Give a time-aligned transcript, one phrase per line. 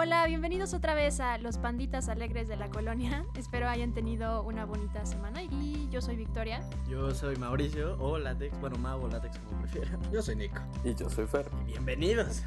[0.00, 3.26] Hola, bienvenidos otra vez a Los Panditas Alegres de la Colonia.
[3.36, 6.60] Espero hayan tenido una bonita semana y yo soy Victoria.
[6.88, 10.00] Yo soy Mauricio o Latex, bueno, Mau o Latex como prefieran.
[10.12, 10.60] Yo soy Nico.
[10.84, 11.46] Y yo soy Fer.
[11.62, 12.42] Y bienvenidos.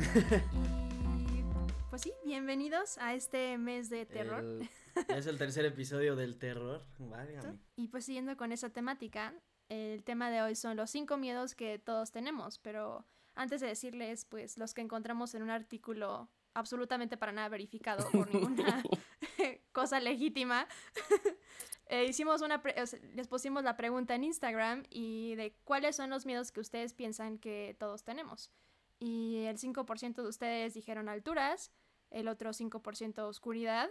[1.28, 1.44] Y
[1.90, 4.40] pues sí, bienvenidos a este mes de terror.
[4.46, 4.70] El-
[5.10, 6.86] es el tercer episodio del terror.
[7.00, 7.60] Válgame.
[7.76, 9.34] Y pues siguiendo con esa temática,
[9.68, 13.06] el tema de hoy son los cinco miedos que todos tenemos, pero
[13.36, 18.30] antes de decirles pues los que encontramos en un artículo absolutamente para nada verificado por
[18.34, 18.84] ninguna
[19.72, 20.68] cosa legítima,
[21.88, 22.76] eh, hicimos una pre-
[23.14, 27.38] les pusimos la pregunta en Instagram y de cuáles son los miedos que ustedes piensan
[27.38, 28.52] que todos tenemos.
[29.00, 31.72] Y el 5% de ustedes dijeron alturas,
[32.12, 33.90] el otro 5% oscuridad,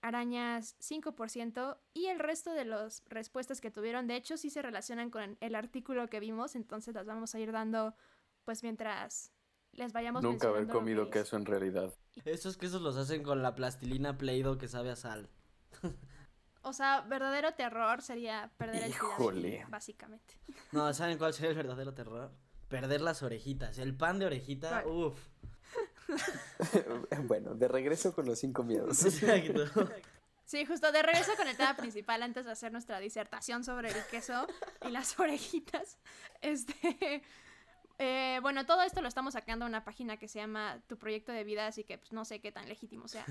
[0.00, 5.10] arañas 5% y el resto de las respuestas que tuvieron de hecho sí se relacionan
[5.10, 7.96] con el artículo que vimos, entonces las vamos a ir dando
[8.44, 9.32] pues mientras
[9.72, 11.24] les vayamos Nunca haber comido que es.
[11.24, 11.94] queso en realidad.
[12.24, 15.28] Estos quesos los hacen con la plastilina Play-Doh que sabe a sal.
[16.62, 19.64] O sea, verdadero terror sería perder el Híjole.
[19.70, 20.34] básicamente.
[20.72, 22.30] No, ¿saben cuál sería el verdadero terror?
[22.68, 23.78] Perder las orejitas.
[23.78, 25.18] El pan de orejita, uff.
[27.26, 29.04] bueno, de regreso con los cinco miedos.
[29.04, 29.88] Exacto.
[30.44, 34.04] Sí, justo de regreso con el tema principal antes de hacer nuestra disertación sobre el
[34.10, 34.46] queso
[34.86, 35.98] y las orejitas.
[36.40, 37.22] Este,
[37.98, 41.32] eh, bueno, todo esto lo estamos sacando de una página que se llama Tu Proyecto
[41.32, 43.26] de Vida, así que pues, no sé qué tan legítimo sea.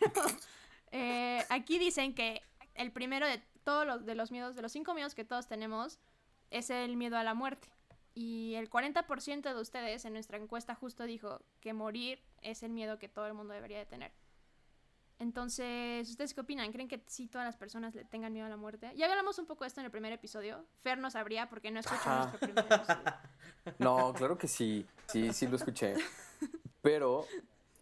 [0.00, 0.12] Pero,
[0.92, 2.42] eh, aquí dicen que
[2.74, 5.98] el primero de todos los, de los miedos, de los cinco miedos que todos tenemos,
[6.50, 7.68] es el miedo a la muerte.
[8.14, 12.98] Y el 40% de ustedes en nuestra encuesta justo dijo que morir es el miedo
[12.98, 14.12] que todo el mundo debería de tener.
[15.18, 16.70] Entonces, ¿ustedes qué opinan?
[16.72, 18.92] ¿Creen que sí todas las personas le tengan miedo a la muerte?
[18.96, 20.64] Ya hablamos un poco de esto en el primer episodio.
[20.82, 23.02] Fer no sabría porque no escuchó nuestro primer episodio.
[23.78, 24.86] No, claro que sí.
[25.08, 25.94] Sí, sí lo escuché.
[26.82, 27.26] Pero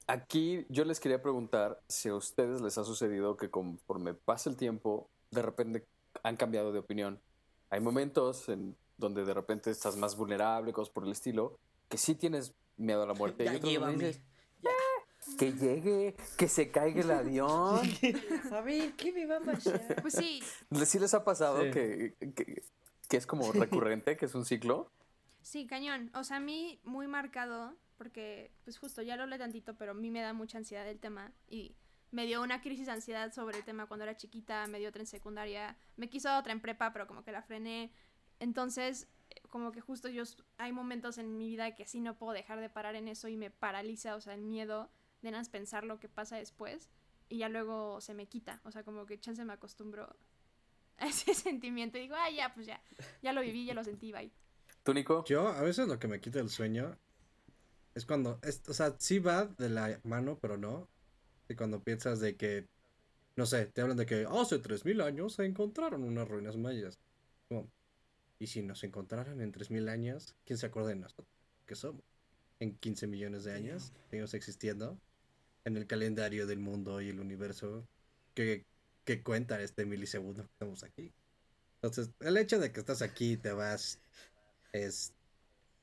[0.06, 4.56] aquí yo les quería preguntar si a ustedes les ha sucedido que conforme pasa el
[4.56, 5.86] tiempo, de repente
[6.22, 7.20] han cambiado de opinión.
[7.70, 12.14] Hay momentos en donde de repente estás más vulnerable, cosas por el estilo, que sí
[12.14, 13.44] tienes miedo a la muerte.
[13.44, 14.06] Ya y otros donde llévame.
[14.06, 14.22] dices,
[15.36, 17.80] que llegue, que se caiga el avión.
[18.52, 20.00] A ver, ¿qué me va a pasar?
[20.02, 20.42] Pues sí,
[20.84, 21.70] ¿Sí les ha pasado Sí.
[21.70, 22.62] que, que,
[23.08, 24.90] que es como recurrente, que es un ciclo?
[25.42, 26.10] sí, cañón.
[26.14, 29.94] O sea, a mí muy marcado, porque pues justo ya lo hablé tantito, pero a
[29.94, 31.76] mí me da mucha ansiedad el tema y
[32.12, 35.02] me dio una crisis de ansiedad sobre el tema cuando era chiquita, me dio otra
[35.02, 37.92] en secundaria, me quiso otra en prepa, pero como que la frené.
[38.40, 39.06] Entonces,
[39.50, 40.22] como que justo yo,
[40.58, 43.36] hay momentos en mi vida que sí no puedo dejar de parar en eso y
[43.36, 44.90] me paraliza, o sea, el miedo
[45.24, 46.90] de nada pensar lo que pasa después
[47.28, 50.14] y ya luego se me quita, o sea, como que chance me acostumbro
[50.98, 52.80] a ese sentimiento y digo, ah, ya, pues ya,
[53.22, 54.30] ya lo viví, ya lo sentí, bye.
[54.84, 55.24] ¿Tú, Nico?
[55.24, 56.96] Yo, a veces lo que me quita el sueño
[57.94, 60.88] es cuando, es- o sea, sí va de la mano, pero no.
[61.48, 62.66] Y cuando piensas de que,
[63.36, 66.98] no sé, te hablan de que hace 3000 años se encontraron unas ruinas mayas.
[67.48, 67.70] Como,
[68.38, 71.28] y si nos encontraran en 3000 años, ¿quién se acuerda de nosotros?
[71.66, 72.02] ¿Qué somos?
[72.60, 74.98] En 15 millones de años, seguimos existiendo
[75.64, 77.86] en el calendario del mundo y el universo
[78.34, 78.66] que,
[79.04, 81.12] que cuenta este milisegundo que estamos aquí.
[81.76, 84.00] Entonces, el hecho de que estás aquí y te vas
[84.72, 85.14] es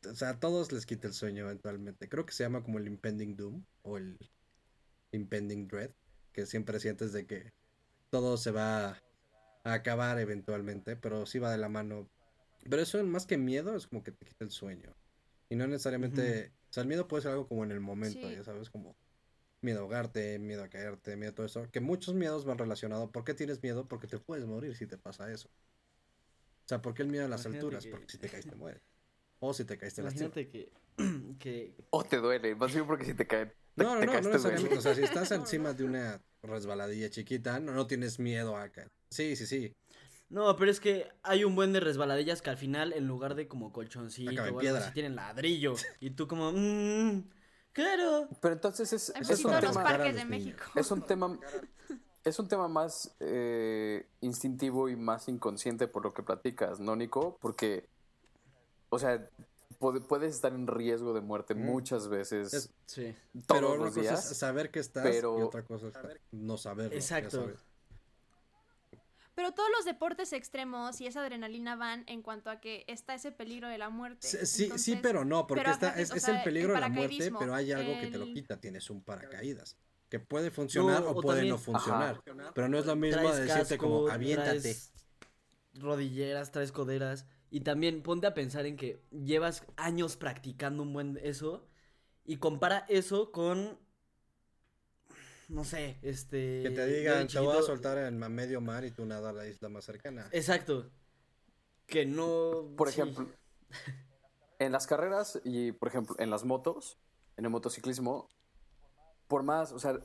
[0.09, 2.09] o sea, a todos les quita el sueño eventualmente.
[2.09, 4.17] Creo que se llama como el impending doom o el
[5.11, 5.91] impending dread,
[6.33, 7.53] que siempre sientes de que
[8.09, 8.97] todo se va
[9.63, 12.09] a acabar eventualmente, pero sí va de la mano.
[12.67, 14.95] Pero eso más que miedo es como que te quita el sueño.
[15.49, 18.35] Y no necesariamente, o sea, el miedo puede ser algo como en el momento, Sí.
[18.35, 18.95] Ya sabes, como
[19.61, 23.09] miedo a ahogarte, miedo a caerte, miedo a todo eso, que muchos miedos van relacionados.
[23.11, 23.87] ¿Por qué tienes miedo?
[23.87, 25.49] Porque te puedes morir si te pasa eso.
[25.49, 27.83] O sea, ¿por qué el miedo a las Imagínate alturas?
[27.85, 28.81] que- Porque si te caes te mueres.
[29.39, 30.31] O si te caes te lastimas.
[30.35, 30.71] Imagínate que,
[31.39, 33.47] que O te duele, más bien porque si te cae.
[33.75, 34.77] te- No, no, te no, no te necesariamente.
[34.77, 38.87] O sea, si estás encima de una resbaladilla chiquita, no, no tienes miedo a caer.
[39.09, 39.73] Sí, sí, sí.
[40.29, 43.49] No, pero es que hay un buen de resbaladillas que al final, en lugar de
[43.49, 44.79] como colchoncito en o algo piedra.
[44.85, 45.73] así, tienen ladrillo.
[45.99, 47.23] Y tú como, mmm,
[47.73, 48.27] claro.
[48.41, 49.83] Pero entonces es, Hay es un los tema.
[49.83, 50.25] Cara parques de.
[50.25, 50.63] México.
[50.75, 51.37] Es un tema.
[52.23, 57.37] Es un tema más eh, instintivo y más inconsciente por lo que platicas, ¿no, Nico?
[57.41, 57.89] Porque,
[58.89, 59.27] o sea,
[59.79, 61.65] puede- puedes estar en riesgo de muerte Mm.
[61.65, 63.15] muchas veces Es- Sí.
[63.33, 64.31] todos pero una los cosa días.
[64.31, 65.95] es saber que estás pero- y otra cosa es
[66.31, 66.91] no saberlo.
[66.91, 67.49] ya Exacto.
[69.33, 73.31] Pero todos los deportes extremos y esa adrenalina van en cuanto a que está ese
[73.31, 74.27] peligro de la muerte.
[74.45, 76.89] Sí, sí, pero no, porque pero está, es, o es sea, el peligro de la
[76.89, 78.59] muerte, pero hay algo que te lo el- quita.
[78.59, 79.77] Tienes un paracaídas.
[80.09, 82.21] Que puede funcionar No, o o puede también- no funcionar.
[82.27, 82.51] Ajá.
[82.53, 84.59] Pero no es lo mismo Traes de decirte como aviéntate.
[84.59, 84.91] traes
[85.75, 87.25] rodilleras, traes coderas.
[87.49, 91.67] Y también ponte a pensar en que llevas años practicando un buen eso.
[92.25, 93.79] Y compara eso con
[95.51, 96.63] no sé, este...
[96.63, 99.33] Que te digan, te voy a soltar en a medio mar y tú nada a
[99.33, 100.27] la isla más cercana.
[100.31, 100.89] Exacto.
[101.85, 102.73] Que no...
[102.77, 103.01] Por sí.
[103.01, 103.27] ejemplo,
[104.59, 106.97] en las carreras y, por ejemplo, en las motos,
[107.35, 108.29] en el motociclismo,
[109.27, 109.99] por más, o sea,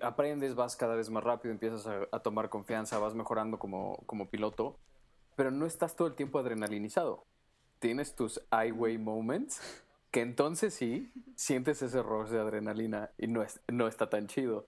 [0.00, 4.30] aprendes, vas cada vez más rápido, empiezas a, a tomar confianza, vas mejorando como, como
[4.30, 4.78] piloto,
[5.36, 7.26] pero no estás todo el tiempo adrenalinizado.
[7.80, 9.60] Tienes tus highway moments,
[10.10, 14.66] que entonces sí, sientes ese rush de adrenalina y no, es, no está tan chido.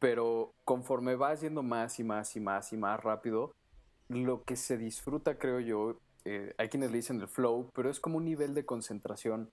[0.00, 3.52] Pero conforme vas yendo más y más y más y más rápido,
[4.08, 8.00] lo que se disfruta, creo yo, eh, hay quienes le dicen el flow, pero es
[8.00, 9.50] como un nivel de concentración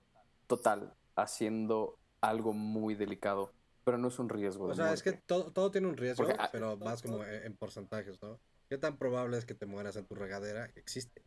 [0.48, 3.52] total haciendo algo muy delicado,
[3.84, 4.64] pero no es un riesgo.
[4.66, 5.24] O sea, es que muerte.
[5.26, 8.40] todo, todo tiene un riesgo, Porque, ah, pero más como en, en porcentajes, ¿no?
[8.68, 10.70] ¿Qué tan probable es que te mueras en tu regadera?
[10.74, 11.22] Existe.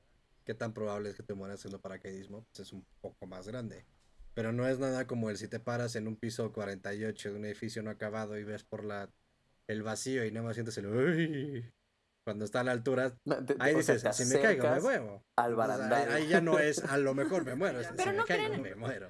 [0.46, 2.46] ¿Qué tan probable es que te mueras haciendo paracaidismo?
[2.52, 3.86] Pues es un poco más grande.
[4.34, 7.46] Pero no es nada como el si te paras en un piso 48 de un
[7.46, 9.10] edificio no acabado y ves por la
[9.68, 11.72] el vacío y nada más sientes el "Uy",
[12.26, 13.14] cuando está a la altura.
[13.26, 15.24] No, te- Ahí dices, si me caigo, me muevo.
[15.38, 16.12] Al Entonces, ahí, barandal.
[16.12, 17.80] ahí ya no es a lo mejor me muero.
[17.82, 19.10] es, si Pero me no caigo, creen- me muero.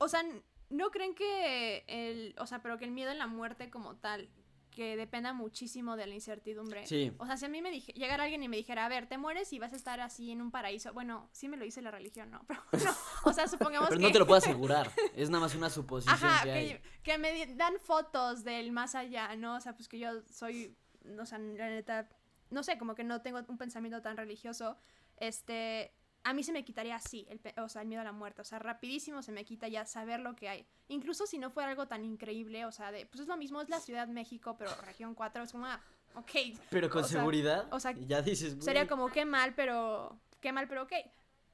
[0.00, 0.22] O sea,
[0.70, 4.28] ¿no creen que el, o sea, pero que el miedo en la muerte como tal,
[4.70, 6.86] que dependa muchísimo de la incertidumbre?
[6.86, 7.12] Sí.
[7.18, 9.18] O sea, si a mí me dije, llegara alguien y me dijera, a ver, te
[9.18, 10.92] mueres y vas a estar así en un paraíso.
[10.92, 12.44] Bueno, sí me lo dice la religión, ¿no?
[12.70, 12.94] Pero no.
[13.24, 14.06] O sea, supongamos Pero que.
[14.06, 14.90] no te lo puedo asegurar.
[15.14, 16.68] Es nada más una suposición Ajá, que hay.
[16.68, 19.56] que, que me dan fotos del más allá, ¿no?
[19.56, 20.76] O sea, pues que yo soy,
[21.18, 22.08] o sea, la neta,
[22.50, 24.76] no sé, como que no tengo un pensamiento tan religioso.
[25.16, 25.92] Este,
[26.28, 28.42] a mí se me quitaría así, el, o sea, el miedo a la muerte.
[28.42, 30.66] O sea, rapidísimo se me quita ya saber lo que hay.
[30.88, 33.70] Incluso si no fuera algo tan increíble, o sea, de, pues es lo mismo, es
[33.70, 35.80] la Ciudad de México, pero región 4, es como, ah,
[36.14, 36.30] ok.
[36.68, 40.20] Pero con o sea, seguridad, o sea, ya dices, güey, Sería como, qué mal, pero,
[40.42, 40.92] qué mal, pero ok.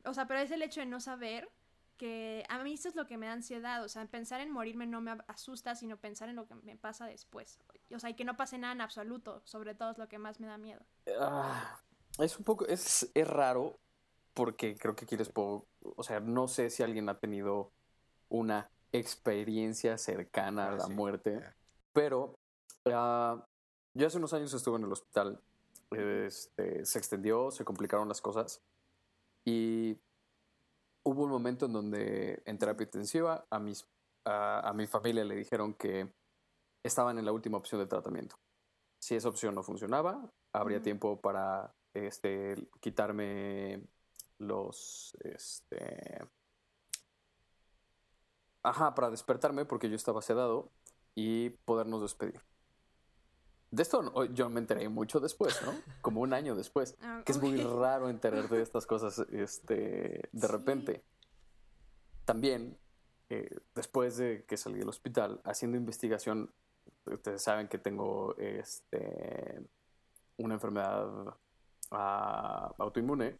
[0.06, 1.48] O sea, pero es el hecho de no saber
[1.96, 3.84] que a mí eso es lo que me da ansiedad.
[3.84, 7.06] O sea, pensar en morirme no me asusta, sino pensar en lo que me pasa
[7.06, 7.60] después.
[7.94, 9.40] O sea, y que no pase nada en absoluto.
[9.44, 10.80] Sobre todo es lo que más me da miedo.
[11.20, 11.78] Ah,
[12.18, 13.78] es un poco, es, es raro
[14.34, 15.66] porque creo que puedo,
[15.96, 17.72] o sea, no sé si alguien ha tenido
[18.28, 21.40] una experiencia cercana a Ah, la muerte,
[21.92, 22.34] pero
[22.86, 23.44] ah,
[23.94, 25.40] yo hace unos años estuve en el hospital,
[25.92, 28.60] este, se extendió, se complicaron las cosas
[29.46, 29.96] y
[31.04, 33.86] hubo un momento en donde en terapia intensiva a, mis,
[34.24, 36.12] a, a mi familia le dijeron que
[36.84, 38.36] estaban en la última opción de tratamiento.
[39.00, 40.84] Si esa opción no funcionaba, habría Ujú.
[40.84, 43.82] tiempo para este, quitarme
[44.38, 45.16] los...
[45.20, 46.26] Este,
[48.62, 50.70] ajá, para despertarme porque yo estaba sedado
[51.14, 52.40] y podernos despedir.
[53.70, 55.72] De esto no- yo me enteré mucho después, ¿no?
[56.02, 56.96] Como un año después.
[57.02, 60.46] Ah, Que es muy raro enterarte de estas cosas este, de Sí.
[60.46, 61.04] repente.
[62.24, 62.78] También,
[63.28, 66.54] eh, después de que salí del hospital, haciendo investigación,
[67.06, 69.60] ustedes saben que tengo este,
[70.38, 71.36] una enfermedad
[71.90, 73.38] ah, autoinmune.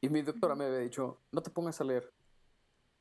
[0.00, 2.12] Y mi doctora me había dicho, no te pongas a leer,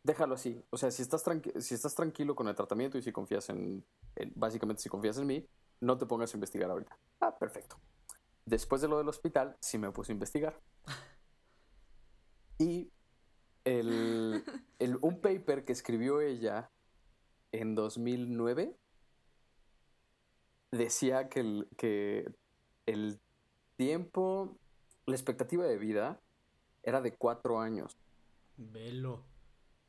[0.03, 0.63] déjalo así.
[0.71, 1.23] O sea, si estás,
[1.59, 3.85] si estás tranquilo con el tratamiento y si confías en,
[4.15, 5.47] en- básicamente si confías en mí,
[5.79, 6.97] no te pongas a investigar ahorita.
[7.19, 7.79] Ah, perfecto.
[8.45, 10.59] Después de lo del hospital, sí me puse a investigar.
[12.57, 12.91] Y
[13.63, 14.43] el,
[14.79, 16.71] el- un paper que escribió ella
[17.51, 18.75] en 2009
[20.71, 22.25] decía que el, que
[22.85, 23.19] el
[23.77, 24.57] tiempo,
[25.05, 26.19] la expectativa de vida
[26.87, 27.97] era de cuatro años.
[28.55, 29.25] Velo.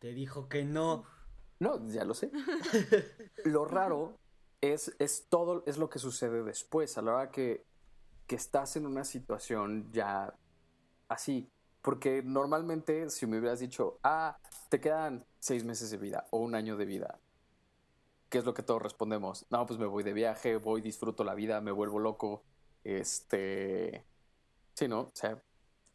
[0.01, 1.05] Te dijo que no.
[1.61, 2.33] No, ya lo sé.
[3.45, 4.19] lo raro
[4.61, 7.65] es, es todo, es lo que sucede después, a la hora que,
[8.27, 10.35] que estás en una situación ya
[11.07, 11.49] así.
[11.83, 14.37] Porque normalmente si me hubieras dicho, ah,
[14.69, 17.21] te quedan seis meses de vida o un año de vida,
[18.29, 19.47] ¿qué es lo que todos respondemos?
[19.51, 22.43] No, pues me voy de viaje, voy, disfruto la vida, me vuelvo loco.
[22.83, 24.05] Este.
[24.75, 25.03] Sí, ¿no?
[25.03, 25.41] O sea,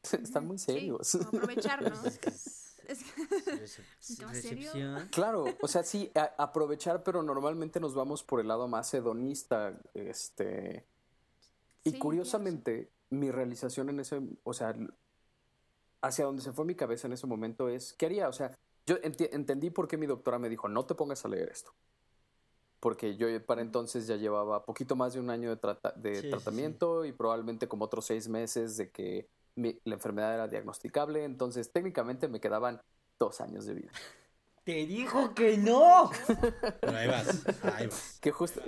[0.11, 1.15] están muy Sí, serios.
[1.15, 1.89] aprovechar, ¿no?
[2.05, 3.21] Es que Es que-
[3.61, 4.71] recep- ¿Tema serio?
[4.73, 5.07] recepción.
[5.11, 10.85] Claro, o sea, sí, aprovechar, pero normalmente nos vamos por el lado más hedonista, este...
[11.85, 14.73] Y Sí, curiosamente, mi realización en ese, o sea,
[16.01, 18.27] hacia donde se fue mi cabeza en ese momento es, ¿qué haría?
[18.29, 21.49] O sea, yo entendí por qué mi doctora me dijo, no te pongas a leer
[21.49, 21.73] esto.
[22.79, 26.21] Porque yo para entonces ya llevaba poquito más de un año de, trata- de Sí,
[26.21, 26.29] sí, sí.
[26.31, 31.23] tratamiento y probablemente como otros seis meses de que mi- la enfermedad era diagnosticable.
[31.23, 32.81] Entonces, técnicamente me quedaban
[33.19, 33.91] dos años de vida.
[34.63, 36.09] Te dijo que no.
[36.81, 38.17] Pero ahí vas, ahí vas.
[38.21, 38.61] Que justo.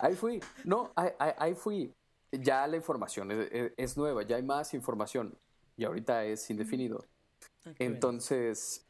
[0.00, 0.40] Ahí fui.
[0.64, 1.92] No, ahí, ahí- ahí fui.
[2.32, 5.36] Ya la información es, es- es nueva, ya hay más información.
[5.76, 7.04] Y ahorita es indefinido.
[7.78, 8.86] Entonces,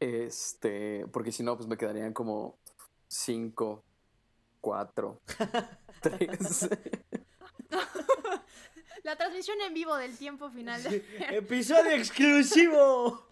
[0.00, 2.58] Este, porque si no, pues me quedarían como
[3.08, 3.82] 5,
[4.60, 5.20] 4,
[6.02, 6.68] 3.
[9.04, 10.82] La transmisión en vivo del tiempo final.
[10.82, 13.22] de- Episodio exclusivo.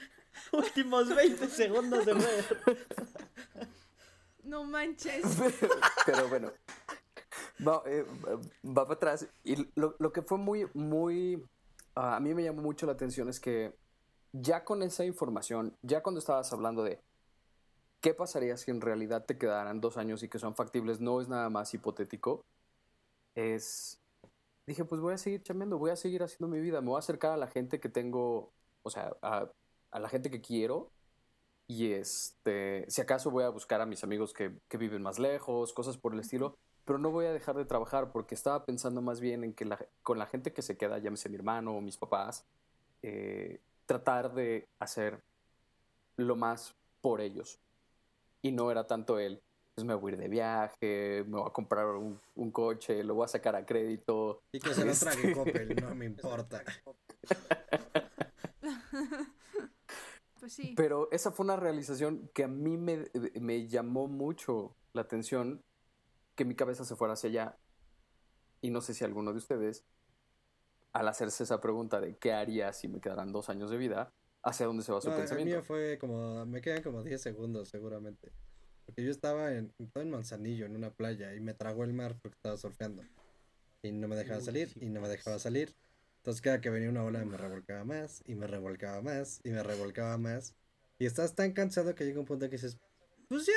[0.52, 2.86] Últimos 20 segundos de ver.
[4.44, 5.24] No manches.
[6.06, 6.52] Pero bueno,
[7.66, 8.04] va, eh,
[8.64, 9.26] va para atrás.
[9.42, 11.44] Y lo, lo que fue muy, muy.
[11.96, 13.74] ah, a mí me llamó mucho la atención es que
[14.32, 17.00] ya con esa información, ya cuando estabas hablando de
[18.00, 21.26] qué pasaría si en realidad te quedaran dos años y que son factibles, no es
[21.26, 22.44] nada más hipotético.
[23.34, 23.98] Es.
[24.66, 26.98] Dije, pues voy a seguir chambeando, voy a seguir haciendo mi vida, me voy a
[26.98, 29.48] acercar a la gente que tengo, o sea, a,
[29.92, 30.90] la gente que quiero.
[31.68, 35.72] Y este, si acaso voy a buscar a mis amigos que, que viven más lejos,
[35.72, 39.20] cosas por el estilo, pero no voy a dejar de trabajar porque estaba pensando más
[39.20, 39.68] bien en que
[40.02, 42.44] con la gente que se queda, llámese mi hermano o mis papás,
[43.02, 45.20] eh, tratar de hacer
[46.16, 47.60] lo más por ellos.
[48.42, 49.42] Y no era tanto el,
[49.76, 53.14] pues me voy a ir de viaje, me voy a comprar un, un coche, lo
[53.14, 54.42] voy a sacar a crédito.
[54.50, 56.64] Y que se lo Este- trague Coppel, no me importa.
[60.40, 60.74] Pues sí.
[60.76, 63.04] Pero esa fue una realización que a mí me,
[63.40, 65.64] me llamó mucho la atención,
[66.36, 67.58] que mi cabeza se fuera hacia allá.
[68.60, 69.84] Y no sé si alguno de ustedes,
[70.92, 74.66] al hacerse esa pregunta de qué haría si me quedaran dos años de vida, hacia
[74.66, 75.56] dónde se va su No, el pensamiento.
[75.56, 78.30] mío fue como, me quedan como 10 segundos seguramente.
[78.86, 82.18] Porque yo estaba en, estaba en Manzanillo, en una playa, y me tragó el mar
[82.22, 83.04] porque estaba surfeando.
[83.82, 85.74] Y no me dejaba Uy, salir, sí y no me dejaba salir.
[86.18, 89.62] Entonces cada que venía una ola me revolcaba más, y me revolcaba más, y me
[89.62, 90.54] revolcaba más.
[90.98, 92.78] Y estás tan cansado que llega un punto que dices,
[93.28, 93.52] pues ya.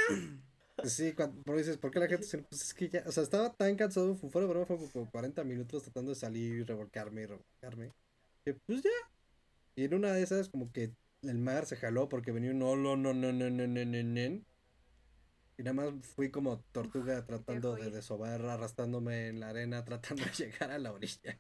[0.84, 2.38] Sí, cuando pero dices, ¿por qué la gente se...
[2.40, 5.10] Pues es que ya, o sea, estaba tan cansado, fu- fuera de broma, fue como
[5.12, 7.92] 40 minutos tratando de salir y revolcarme y revolcarme.
[8.46, 8.90] Que pues ya.
[9.76, 10.92] Y en una de esas, como que
[11.24, 14.46] el mar se jaló porque venía un no, no, no, no, no, no, no, no.
[15.60, 20.32] Y nada más fui como tortuga tratando de desovar, arrastrándome en la arena, tratando de
[20.32, 21.38] llegar a la orilla.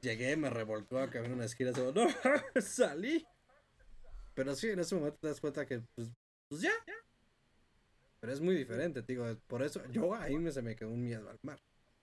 [0.00, 2.06] Llegué, me revolcó, acabé en una esquina, no,
[2.60, 3.24] salí.
[4.34, 6.10] Pero sí, en ese momento te das cuenta que, pues,
[6.48, 6.94] pues ya, ya.
[8.18, 11.04] Pero es muy diferente, te digo, por eso, yo ahí me, se me quedó un
[11.04, 11.60] miedo al mar.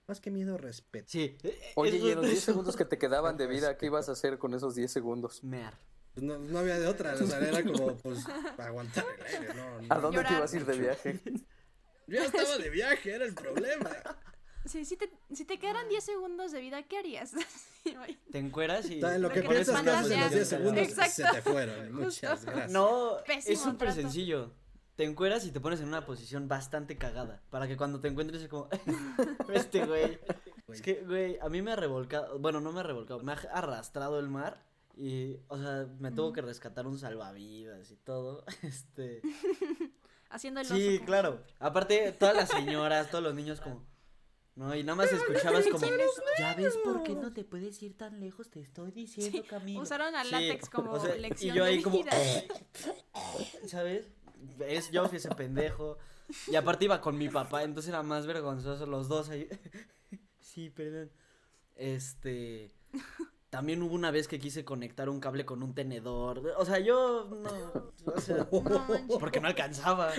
[0.08, 1.08] Más que miedo, respeto.
[1.10, 1.36] Sí.
[1.76, 4.14] Oye, y en los 10 eso- segundos que te quedaban de vida, ¿qué ibas a
[4.14, 5.44] hacer con esos 10 segundos?
[5.44, 5.78] Mear.
[6.14, 8.26] Pues no, no había de otra, o sea, era como, pues,
[8.58, 9.88] aguantar el aire, no, no.
[9.94, 10.38] ¿A dónde te Llorar.
[10.40, 11.20] ibas a ir de viaje?
[12.08, 13.90] Yo estaba de viaje, era el problema.
[14.66, 17.32] Sí, si te, si te quedaran 10 segundos de vida, ¿qué harías?
[18.32, 19.00] Te encueras y.
[19.00, 20.48] En lo Lo que que piensas te que haces en los 10 fantaseas.
[20.50, 21.14] segundos Exacto.
[21.14, 21.94] se te fueron.
[21.94, 22.72] Muchas gracias.
[22.72, 24.54] No, Pésimo es súper sencillo.
[24.96, 27.42] Te encueras y te pones en una posición bastante cagada.
[27.50, 28.68] Para que cuando te encuentres es como.
[29.54, 30.20] este güey.
[30.68, 32.38] Es que, güey, a mí me ha revolcado.
[32.38, 33.24] Bueno, no me ha revolcado.
[33.24, 34.62] Me ha arrastrado el mar.
[35.00, 38.44] Y, o sea, me tuvo que rescatar un salvavidas y todo.
[38.64, 39.22] Este.
[40.30, 40.66] Haciendo el.
[40.68, 41.42] Sí, claro.
[41.58, 43.88] Aparte, todas las señoras, todos los niños como...
[44.56, 45.88] No, y nada más escuchabas como...
[46.38, 49.80] Ya ves por qué no te puedes ir tan lejos, te estoy diciendo, Sí, Camilo.
[49.80, 52.04] Usaron al Sí, látex como o sea, lección y yo de ahí como...
[53.68, 54.10] ¿Sabes?
[54.60, 55.98] Es, yo fui ese pendejo.
[56.48, 59.48] Y aparte iba con mi papá, entonces era más vergonzoso los dos ahí.
[60.42, 61.10] Sí, perdón.
[61.76, 62.76] Este...
[63.50, 66.54] También hubo una vez que quise conectar un cable con un tenedor.
[66.58, 67.94] O sea, yo no...
[68.14, 68.48] O sea,
[69.08, 70.12] No porque no alcanzaba.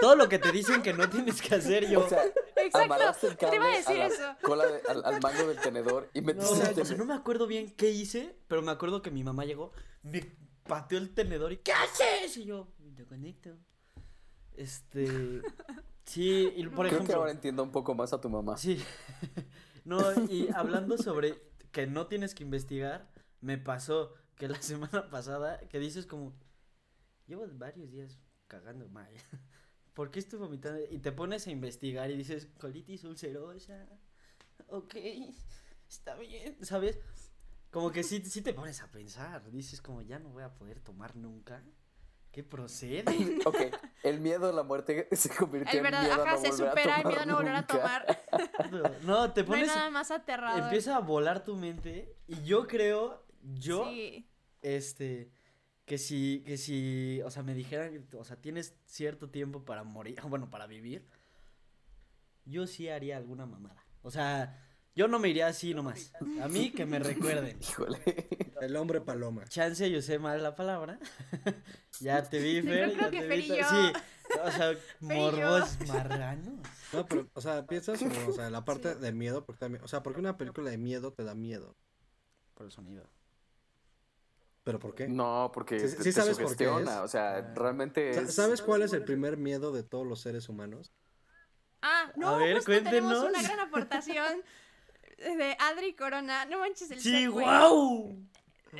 [0.00, 2.00] Todo lo que te dicen que no tienes que hacer yo.
[2.04, 2.24] O sea,
[2.56, 3.26] Exacto.
[3.28, 4.36] el Te iba a cable decir la eso.
[4.42, 6.96] cola de- al, al mango del tenedor y No, metiste o sea, el o sea,
[6.96, 9.70] no me acuerdo bien qué hice, pero me acuerdo que mi mamá llegó,
[10.02, 10.36] me
[10.66, 12.36] pateó el tenedor y ¿qué haces?
[12.38, 13.50] Y yo, lo conecto.
[14.56, 15.42] Este,
[16.04, 18.56] sí, y por Creo que ahora ejemplo, entiendo un poco más a tu mamá.
[18.56, 18.82] sí,
[19.84, 21.40] no, y hablando sobre
[21.72, 23.10] que no tienes que investigar,
[23.40, 26.34] me pasó que la semana pasada, que dices como,
[27.26, 29.12] llevo varios días cagando mal,
[29.94, 30.80] ¿por qué estoy vomitando?
[30.90, 33.88] Y te pones a investigar y dices, colitis ulcerosa,
[34.68, 34.94] ok,
[35.88, 36.98] está bien, ¿sabes?
[37.70, 40.80] Como que sí, sí te pones a pensar, dices como, ya no voy a poder
[40.80, 41.62] tomar nunca,
[42.30, 43.38] ¿qué procede?
[43.44, 43.56] Ok,
[44.02, 46.96] el miedo a la muerte se convirtió El en miedo ajá, a no se supera
[46.96, 48.22] a el miedo a no volver a tomar.
[49.02, 50.62] No, te No hay pones, nada más aterrador.
[50.64, 54.28] empieza a volar tu mente y yo creo, yo, Sí.
[54.62, 55.30] este,
[55.84, 60.16] que si, que si, o sea, me dijeran, o sea, tienes cierto tiempo para morir,
[60.28, 61.08] bueno, para vivir,
[62.44, 63.84] yo sí haría alguna mamada.
[64.02, 64.64] O sea,
[64.98, 66.12] yo no me iría así nomás.
[66.42, 67.56] A mí que me recuerden.
[67.62, 68.02] Híjole.
[68.60, 69.44] El hombre paloma.
[69.44, 70.98] Chance, yo usé mal la palabra.
[72.00, 72.92] ya te vi, Yo Fer.
[72.94, 73.44] creo ya que te Fer vi.
[73.44, 73.68] y ta- yo.
[73.68, 73.92] Sí,
[74.44, 74.78] o sea, yo.
[75.00, 76.54] morbos marranos.
[76.92, 79.00] No, pero, o sea, piensas como, o sea, la parte Sí.
[79.00, 81.76] de miedo, porque también, o sea, porque una película de miedo te da miedo.
[82.54, 83.08] Por el sonido.
[84.64, 85.08] ¿Pero por qué?
[85.08, 86.98] No, porque Sí- te, sí te sabes por qué sugestiona, es.
[87.04, 87.52] o sea, Ah.
[87.54, 88.34] realmente Sa- es...
[88.34, 90.92] ¿Sabes cuál es el primer miedo de todos los seres humanos?
[91.80, 92.90] Ah, no, ver, justo tenemos
[93.20, 93.24] cuéntenos.
[93.24, 94.42] una gran aportación
[95.18, 96.44] de Adri Corona.
[96.46, 98.16] No manches el Sí, wow.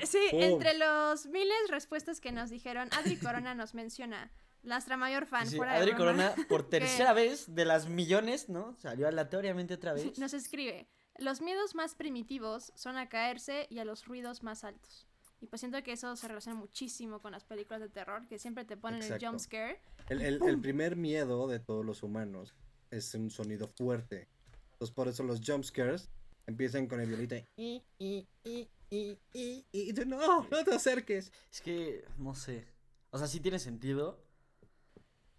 [0.05, 0.41] Sí, Oh.
[0.41, 4.31] entre los miles de respuestas que nos dijeron, Adri Corona nos menciona.
[4.63, 8.75] Nuestra mayor fan, Sí, fuera de Adri Corona, por tercera vez de las millones, ¿no?
[8.77, 10.03] Salió aleatoriamente otra vez.
[10.19, 15.07] Nos escribe, los miedos más primitivos son a caerse y a los ruidos más altos.
[15.41, 18.65] Y pues siento que eso se relaciona muchísimo con las películas de terror, que siempre
[18.65, 19.25] te ponen Exacto.
[19.25, 19.81] el jump scare.
[20.09, 22.55] El, el- el primer miedo de todos los humanos
[22.91, 24.29] es un sonido fuerte.
[24.73, 26.11] Entonces por eso los jump scares
[26.49, 30.75] empiezan con el violito de y, y, y, y, y, y tú, no, no te
[30.75, 31.31] acerques.
[31.53, 32.67] Es que, no sé.
[33.11, 34.25] O sea, sí tiene sentido.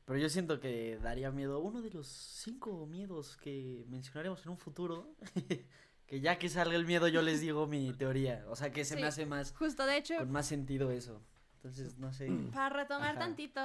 [0.05, 1.59] Pero yo siento que daría miedo.
[1.59, 5.15] Uno de los cinco miedos que mencionaremos en un futuro.
[6.07, 8.45] que ya que salga el miedo, yo les digo mi teoría.
[8.49, 9.01] O sea, que se Sí.
[9.01, 9.53] me hace más.
[9.55, 11.21] Justo, de hecho, Con más sentido eso.
[11.55, 12.27] Entonces, no sé.
[12.53, 13.19] para retomar Ajá.
[13.19, 13.61] tantito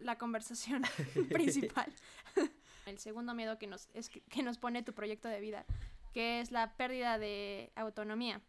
[0.00, 0.82] la conversación
[1.30, 1.92] principal.
[2.86, 5.66] El segundo miedo que nos, es que, que nos pone tu proyecto de vida,
[6.18, 8.42] que es la pérdida de autonomía.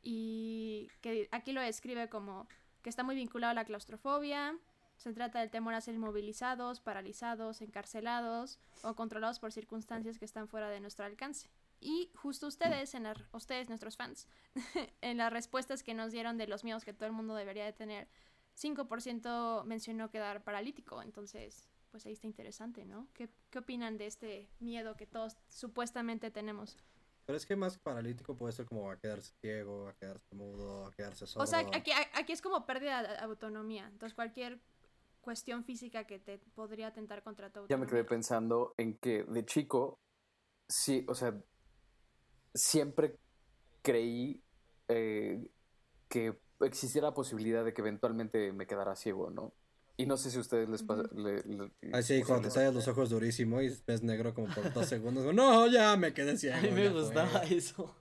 [0.00, 2.48] Y que aquí lo describe como
[2.80, 4.56] que está muy vinculado a la claustrofobia.
[4.96, 10.48] Se trata del temor a ser inmovilizados, paralizados, encarcelados o controlados por circunstancias que están
[10.48, 11.50] fuera de nuestro alcance.
[11.78, 12.96] Y justo ustedes,
[13.32, 14.26] ustedes, nuestros fans,
[15.02, 17.74] en las respuestas que nos dieron de los miedos que todo el mundo debería de
[17.74, 18.08] tener,
[18.56, 21.02] 5% mencionó quedar paralítico.
[21.02, 23.08] Entonces, pues ahí está interesante, ¿no?
[23.14, 26.76] ¿Qué, qué opinan de este miedo que todos supuestamente tenemos?
[27.26, 30.92] Pero es que más paralítico puede ser como a quedarse ciego, a quedarse mudo, a
[30.92, 31.44] quedarse sordo.
[31.44, 33.86] O sea, aquí, aquí es como pérdida de autonomía.
[33.88, 34.60] Entonces, cualquier
[35.20, 37.84] cuestión física que te podría atentar contra tu Ya autonomía.
[37.84, 40.00] me quedé pensando en que de chico,
[40.66, 41.38] sí, o sea,
[42.54, 43.18] siempre
[43.82, 44.42] creí
[44.88, 45.50] eh,
[46.08, 49.52] que existiera la posibilidad de que eventualmente me quedara ciego, ¿no?
[50.00, 51.02] Y no sé si a ustedes les pasa...
[51.12, 55.34] Le- le- cuando te tallas los ojos durísimo y ves negro como por dos segundos.
[55.34, 56.56] no, ya me quedé ciego.
[56.56, 57.00] A mí me ya fue".
[57.02, 57.94] gustaba eso.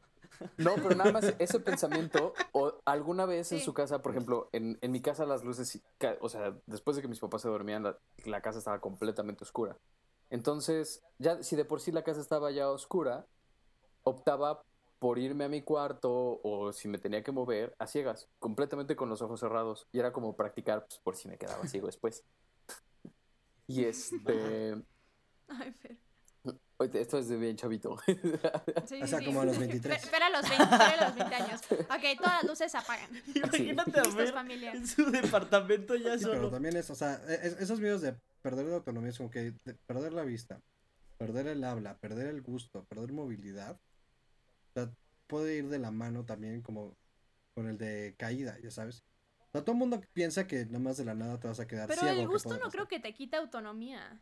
[0.57, 3.65] No, pero nada más ese pensamiento, o alguna vez en Sí.
[3.65, 5.81] su casa, por ejemplo, en, en mi casa las luces,
[6.21, 9.75] o sea, después de que mis papás se dormían, la, la casa estaba completamente oscura.
[10.29, 13.25] Entonces, ya si de por sí la casa estaba ya oscura,
[14.03, 14.61] optaba
[14.99, 19.09] por irme a mi cuarto o si me tenía que mover a ciegas, completamente con
[19.09, 19.87] los ojos cerrados.
[19.91, 22.23] Y era como practicar pues, por si me quedaba ciego después.
[23.69, 24.81] Y este...
[25.49, 25.97] Ay, Fer.
[26.77, 27.97] oye, Esto es de bien chavito.
[28.87, 29.59] Sí, O sea, sí, como a los sí.
[29.61, 30.03] 23.
[30.03, 31.61] Espera a los 20, espera a los 20 años.
[31.71, 33.09] Ok, todas las luces se apagan.
[33.35, 34.71] Imagínate a ver familia.
[34.71, 36.49] en su departamento ya Sí, pero solo.
[36.51, 39.51] también es, o sea, e- es- esos miedos de perder la autonomía es como que
[39.65, 40.61] de perder la vista,
[41.17, 43.77] perder el habla, perder el gusto, perder movilidad.
[44.77, 44.93] O sea,
[45.27, 46.95] puede ir de la mano también como
[47.55, 49.03] con el de caída, ya sabes.
[49.47, 51.67] O sea, todo el mundo piensa que nada más de la nada te vas a
[51.67, 52.21] quedar Pero ciego.
[52.21, 52.71] el gusto no pasar.
[52.71, 54.21] creo que te quita autonomía.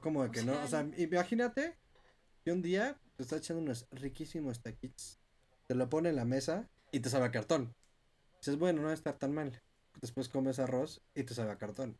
[0.00, 1.76] Como de que O no, sea, o sea, imagínate
[2.44, 5.18] que un día te estás echando unos riquísimos taquitos,
[5.66, 7.74] te lo pone en la mesa y te sabe a cartón.
[8.40, 9.60] Dices, bueno, no va a estar tan mal.
[10.00, 11.98] Después comes arroz y te sabe a cartón.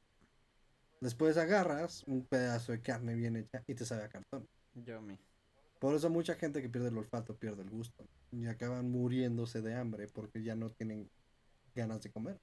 [1.00, 4.48] Después agarras un pedazo de carne bien hecha y te sabe a cartón.
[4.74, 5.18] Yo me.
[5.85, 8.07] Por eso mucha gente que pierde el olfato pierde el gusto.
[8.33, 11.11] Y acaban muriéndose de hambre porque ya no tienen
[11.75, 12.40] ganas de comer.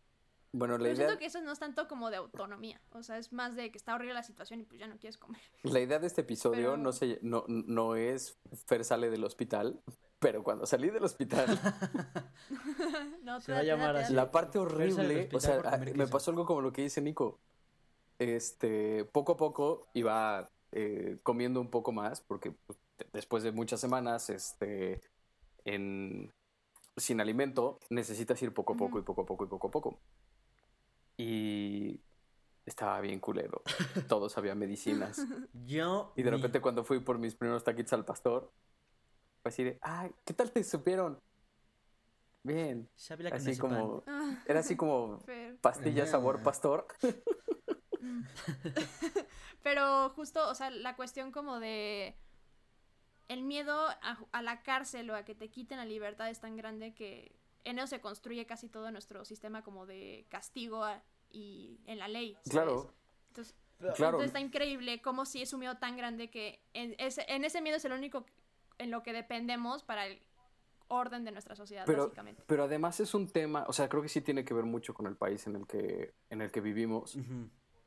[0.54, 2.80] Bueno, la Pero idea, siento que eso no es tanto como de autonomía.
[2.92, 5.18] O sea, es más de que está horrible la situación y pues ya no quieres
[5.18, 5.42] comer.
[5.64, 9.82] la idea de este episodio Pero- no, se, no, no es Fer sale del hospital,
[10.20, 11.48] pero cuando salí del hospital,
[13.24, 14.14] no, Se te va a llamar así.
[14.14, 17.40] la parte horrible, o sea, ah, me pasó algo como lo que dice Nico.
[18.20, 22.78] Este, poco a poco iba eh, comiendo un poco más, porque pues,
[23.14, 25.02] después de muchas semanas, este,
[25.66, 26.32] en,
[26.98, 30.00] sin alimento, necesitas ir poco a poco y poco a poco y poco a poco.
[31.18, 32.00] Y
[32.66, 33.62] estaba bien culero.
[34.08, 35.26] Todos había medicinas.
[35.54, 36.14] Yo.
[36.16, 38.52] Y de mi- repente cuando fui por mis primeros taquitos al pastor,
[39.42, 41.20] fue así de, ay, ¿qué tal te supieron?
[42.44, 42.90] Bien.
[43.32, 45.20] Así como, Ah, era así como
[45.62, 46.88] pastilla sabor pastor.
[49.64, 52.16] Pero justo, o sea, la cuestión como de
[53.32, 56.58] el miedo a, a la cárcel o a que te quiten la libertad es tan
[56.58, 61.80] grande que en eso se construye casi todo nuestro sistema como de castigo a- y
[61.86, 62.34] en la ley.
[62.34, 62.50] ¿sabes?
[62.52, 62.94] Claro,
[63.30, 63.94] Entonces, claro.
[64.18, 67.62] entonces está increíble como si es un miedo tan grande que en ese, en ese
[67.62, 68.26] miedo es el único
[68.78, 70.20] en lo que dependemos para el
[70.90, 72.44] orden de nuestra sociedad, Pero, básicamente.
[72.48, 75.08] pero además es un tema, o sea, creo que sí tiene que ver mucho con
[75.08, 77.18] el país en el que, en el que vivimos,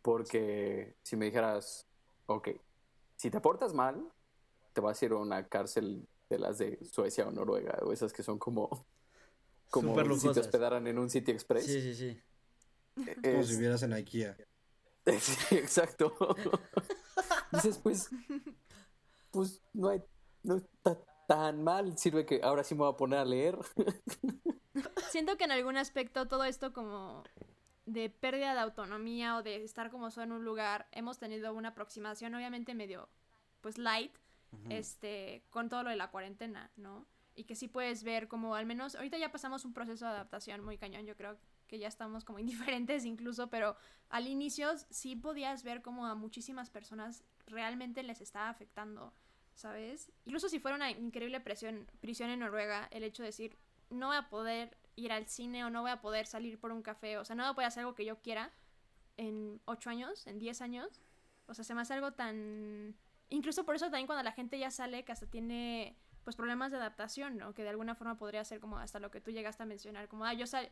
[0.01, 1.87] porque si me dijeras,
[2.27, 2.49] ok,
[3.17, 4.11] si te portas mal,
[4.75, 8.13] te vas a ir a una cárcel de las de Suecia o Noruega, o esas
[8.13, 8.87] que son como
[9.71, 11.65] como si te hospedaran en un City Express.
[11.65, 12.21] Sí, sí, sí.
[13.23, 14.37] Como Es- si vivieras en IKEA.
[15.21, 16.15] Sí, exacto.
[17.53, 18.09] Dices, pues,
[19.31, 20.03] pues no hay,
[20.43, 21.99] no está tan mal.
[21.99, 23.59] Sirve que ahora sí me voy a poner a leer.
[25.11, 27.23] Siento que en algún aspecto todo esto como
[27.85, 31.71] de pérdida de autonomía o de estar como solo en un lugar, hemos tenido una
[31.71, 33.11] aproximación obviamente medio
[33.61, 34.17] pues light
[34.69, 37.07] Este con todo lo de la cuarentena, ¿no?
[37.35, 40.65] Y que sí puedes ver como al menos ahorita ya pasamos un proceso de adaptación
[40.65, 41.37] muy cañón, yo creo
[41.67, 43.77] que ya estamos como indiferentes incluso, pero
[44.09, 49.13] al inicio sí podías ver como a muchísimas personas realmente les estaba afectando,
[49.55, 50.13] ¿sabes?
[50.25, 53.57] Incluso si fuera una increíble presión, prisión en Noruega, el hecho de decir,
[53.91, 56.83] no voy a poder ir al cine o no voy a poder salir por un
[56.83, 58.53] café, o sea, no voy a poder hacer algo que yo quiera
[59.17, 61.01] en ocho años, en 10 años,
[61.47, 62.95] o sea, se me hace algo tan...
[63.35, 66.77] Incluso por eso también cuando la gente ya sale, que hasta tiene pues problemas de
[66.77, 67.53] adaptación, ¿no?
[67.53, 70.25] Que de alguna forma podría ser como hasta lo que tú llegaste a mencionar, como,
[70.25, 70.71] ah, yo sal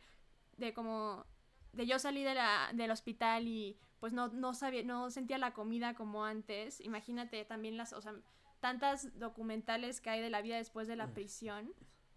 [0.57, 1.25] de como
[1.73, 5.53] de yo salí de la, del hospital y pues no, no sabía, no sentía la
[5.53, 6.79] comida como antes.
[6.79, 8.13] Imagínate también las, o sea,
[8.61, 11.73] tantas documentales que hay de la vida después de la prisión.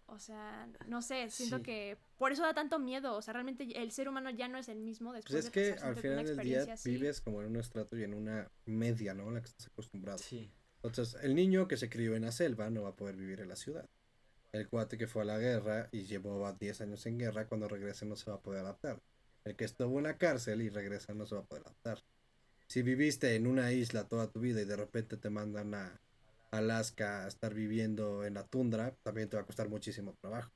[0.09, 1.63] O sea, no sé, siento Sí.
[1.63, 3.15] que por eso da tanto miedo.
[3.15, 5.75] O sea, realmente el ser humano ya no es el mismo después Pues es de
[5.75, 6.91] que al final del día así.
[6.91, 9.27] vives como en un estrato y en una media, ¿no?
[9.27, 10.17] En la que estás acostumbrado.
[10.17, 10.49] Sí.
[10.81, 13.49] Entonces, el niño que se crió en la selva no va a poder vivir en
[13.49, 13.89] la ciudad.
[14.53, 18.05] El cuate que fue a la guerra y llevó 10 años en guerra, cuando regrese
[18.05, 19.01] no se va a poder adaptar.
[19.43, 22.01] El que estuvo en la cárcel y regresa no se va a poder adaptar.
[22.67, 25.99] Si viviste en una isla toda tu vida y de repente te mandan a
[26.51, 30.51] Alaska a estar viviendo en la tundra, también te va a costar muchísimo trabajo.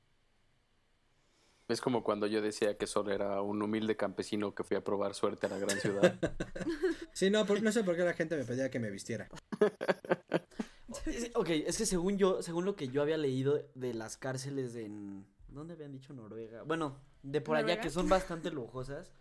[1.68, 5.14] Es como cuando yo decía que solo era un humilde campesino que fui a probar
[5.14, 6.14] suerte a la gran ciudad.
[7.14, 9.28] Sí, no, por- no sé por qué la gente me pedía que me vistiera.
[11.34, 15.24] Ok, es que según yo, según lo que yo había leído de las cárceles en...
[15.48, 16.62] ¿Dónde habían dicho Noruega?
[16.62, 19.14] Bueno, de por allá que son bastante lujosas.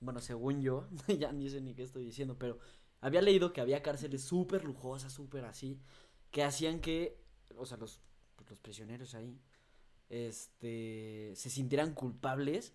[0.00, 0.86] Bueno, según yo,
[1.18, 2.58] ya ni sé ni qué estoy diciendo, pero
[3.00, 5.80] había leído que había cárceles súper lujosas, súper así,
[6.34, 7.16] que hacían que,
[7.56, 8.00] o sea, los,
[8.34, 9.40] pues, los prisioneros ahí,
[10.08, 12.74] este, se sintieran culpables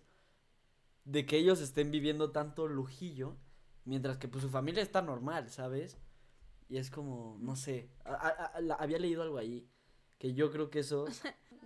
[1.04, 3.36] de que ellos estén viviendo tanto lujillo,
[3.84, 5.98] mientras que pues su familia está normal, ¿sabes?
[6.70, 9.68] Y es como, no sé, a- a- a- la- había leído algo ahí,
[10.16, 11.04] que yo creo que eso...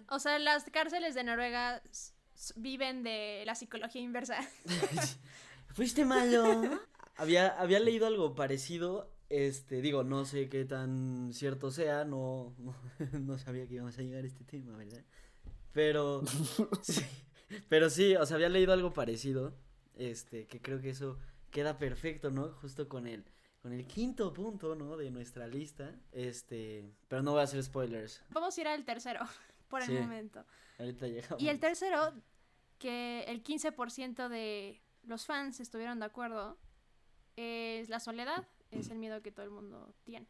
[0.08, 1.80] O sea, las cárceles de Noruega
[2.56, 4.36] viven de la psicología inversa.
[5.68, 6.60] Fuiste malo.
[7.14, 12.74] había, había leído algo parecido, este, digo, no sé qué tan cierto sea, no, no,
[13.20, 15.04] no sabía que íbamos a llegar a este tema, ¿verdad?
[15.72, 16.22] Pero,
[16.82, 17.02] sí,
[17.68, 19.54] pero sí, o sea, había leído algo parecido,
[19.96, 21.18] este, que creo que eso
[21.50, 22.50] queda perfecto, ¿no?
[22.60, 23.24] Justo con el,
[23.62, 24.96] con el quinto punto, ¿no?
[24.96, 29.20] De nuestra lista, este, pero no voy a hacer spoilers, Vamos a ir al tercero,
[29.68, 29.94] por el Sí.
[29.94, 30.44] momento.
[30.78, 31.42] ahorita llegamos.
[31.42, 32.12] Y el tercero,
[32.78, 36.58] que el 15% de los fans estuvieron de acuerdo,
[37.36, 38.46] es la soledad,
[38.78, 40.28] es el miedo que todo el mundo tiene.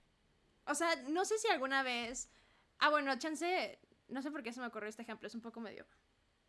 [0.66, 2.30] O sea, no sé si alguna vez...
[2.78, 3.78] Ah, bueno, chance,
[4.08, 5.86] no sé por qué se me ocurrió este ejemplo, es un poco medio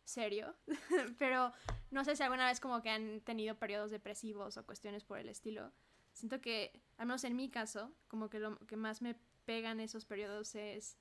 [0.04, 0.54] serio,
[1.18, 1.52] pero
[1.90, 5.28] no sé si alguna vez como que han tenido periodos depresivos o cuestiones por el
[5.28, 5.72] estilo.
[6.12, 10.04] Siento que, al menos en mi caso, como que lo que más me pegan esos
[10.04, 10.96] periodos es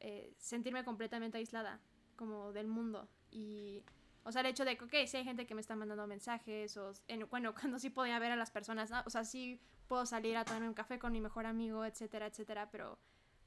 [0.00, 1.80] eh, sentirme completamente aislada,
[2.16, 3.08] como del mundo.
[3.30, 3.84] Y,
[4.24, 6.76] o sea, el hecho de que, ok, sí hay gente que me está mandando mensajes,
[6.76, 10.36] o, en- bueno, cuando sí podía ver a las personas, o sea, sí puedo salir
[10.36, 12.98] a tomarme un café con mi mejor amigo, etcétera, etcétera, pero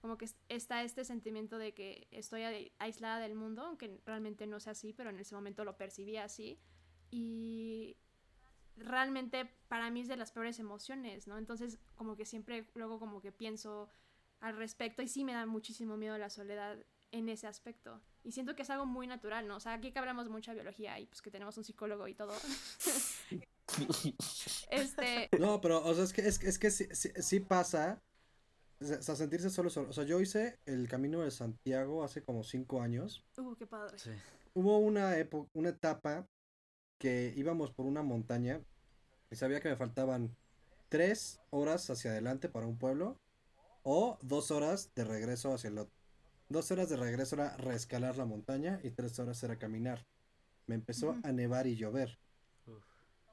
[0.01, 4.47] como que es- está este sentimiento de que estoy ai- aislada del mundo, aunque realmente
[4.47, 6.59] no sea así, pero en ese momento lo percibía así.
[7.11, 7.97] Y
[8.77, 11.37] realmente para mí es de las peores emociones, ¿no?
[11.37, 13.89] Entonces como que siempre luego como que pienso
[14.39, 16.77] al respecto y sí me da muchísimo miedo la soledad
[17.11, 18.01] en ese aspecto.
[18.23, 19.57] Y siento que es algo muy natural, ¿no?
[19.57, 22.13] O sea, aquí que hablamos de mucha biología y pues que tenemos un psicólogo y
[22.13, 22.33] todo.
[24.69, 28.01] este, No, pero, o sea, es que, es, que- es que sí, sí- sí pasa.
[28.81, 29.89] O sea, sentirse solo, solo.
[29.89, 33.23] O sea, yo hice el camino de Santiago hace como cinco años.
[33.37, 33.97] uh, qué padre.
[33.99, 34.09] Sí.
[34.53, 36.25] Hubo una época, una etapa
[36.97, 38.61] que íbamos por una montaña
[39.29, 40.35] y sabía que me faltaban
[40.89, 43.17] tres horas hacia adelante para un pueblo
[43.83, 46.00] o dos horas de regreso hacia el otro.
[46.51, 50.05] Dos horas de regreso era reescalar la montaña y tres horas era caminar.
[50.67, 52.19] Me empezó a nevar y llover.
[52.67, 52.83] Uf.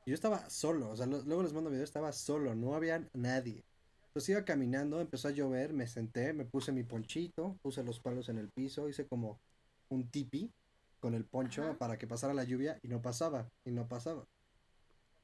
[0.07, 3.09] Y yo estaba solo, o sea, lo- luego les mando video, estaba solo, no había
[3.15, 3.65] nadie.
[4.07, 8.29] Entonces iba caminando, empezó a llover, me senté, me puse mi ponchito, puse los palos
[8.29, 9.41] en el piso, hice como
[9.89, 10.53] un tipi
[11.01, 11.79] con el poncho Ajá.
[11.79, 14.25] para que pasara la lluvia y no pasaba, y no pasaba.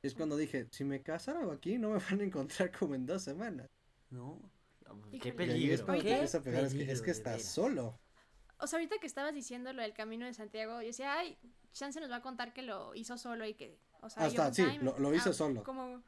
[0.02, 3.06] Y es cuando dije, si me casara aquí no me van a encontrar como en
[3.06, 3.68] dos semanas.
[4.10, 4.38] No,
[5.20, 5.84] qué es peligro.
[5.86, 6.14] cuando te Oye.
[6.16, 7.98] empieza a pegar, es que, es peligro, que estás solo.
[8.58, 11.36] o sea, ahorita que estabas diciendo lo del camino de Santiago, yo decía, ay,
[11.72, 14.32] Chance nos va a contar que lo hizo solo y que, o sea, Ah, yo
[14.32, 15.64] está, pensaba, sí, "Ay, lo- lo ah, hizo solo".
[15.64, 16.02] Como,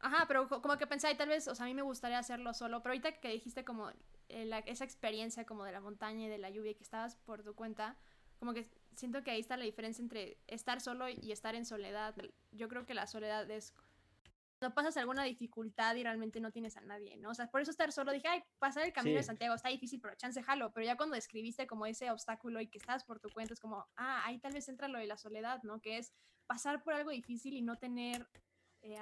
[0.00, 2.18] ajá, pero co- como que pensé, ay, tal vez, o sea, a mí me gustaría
[2.18, 3.90] hacerlo solo, pero ahorita que dijiste como
[4.30, 7.16] eh, la- esa experiencia como de la montaña y de la lluvia y que estabas
[7.16, 7.96] por tu cuenta,
[8.38, 12.14] como que siento que ahí está la diferencia entre estar solo y estar en soledad.
[12.52, 13.72] Yo creo que la soledad es
[14.58, 17.30] cuando pasas alguna dificultad y realmente no tienes a nadie, ¿no?
[17.30, 19.22] O sea, por eso estar solo dije, ay, pasar el camino de.
[19.22, 20.72] Santiago está difícil, pero chance jalo.
[20.72, 23.86] Pero ya cuando describiste como ese obstáculo y que estabas por tu cuenta, es como,
[23.96, 25.80] ah, ahí tal vez entra lo de la soledad, ¿no?
[25.80, 26.12] Que es
[26.46, 28.26] pasar por algo difícil y no tener
[28.82, 28.96] eh,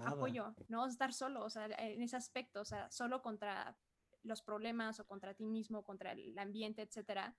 [0.00, 0.86] apoyo, ¿no?
[0.86, 3.76] Estar solo, o sea, en ese aspecto, o sea, solo contra
[4.22, 7.36] los problemas o contra ti mismo, contra el ambiente, etcétera.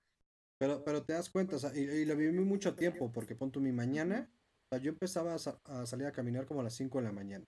[0.58, 3.50] Pero, pero te das cuenta, o sea, y, y lo viví mucho tiempo, porque pon
[3.56, 4.28] mi mañana,
[4.66, 7.04] o sea, yo empezaba a, sa- a salir a caminar como a las 5 de
[7.04, 7.44] la mañana,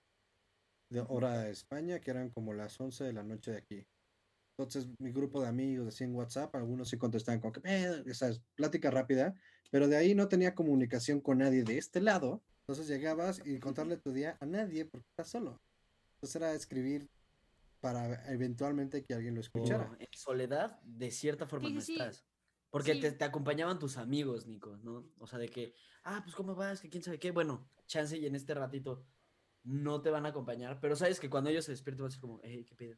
[0.95, 3.87] de hora de España, que eran como las 11 de la noche de aquí.
[4.57, 8.13] Entonces, mi grupo de amigos, así en WhatsApp, algunos sí contestaban con que, "Eh", o
[8.13, 9.35] sea, es plática rápida,
[9.71, 12.43] pero de ahí no tenía comunicación con nadie de este lado.
[12.67, 15.61] Entonces llegabas y contarle tu día a nadie porque estás solo.
[16.17, 17.07] Entonces era escribir
[17.81, 19.85] para eventualmente que alguien lo escuchara.
[19.89, 21.95] Pero en soledad, de cierta forma Sí, no sí.
[21.95, 22.25] estás.
[22.71, 23.01] Porque Sí.
[23.01, 25.13] te, te acompañaban tus amigos, Nico, ¿no?
[25.17, 27.31] O sea, de que, ah, pues cómo vas, que quién sabe qué.
[27.31, 29.05] Bueno, chance y en este ratito
[29.65, 32.21] no te van a acompañar, pero sabes que cuando ellos se despiertan vas a ser
[32.21, 32.97] como, hey, qué pedo.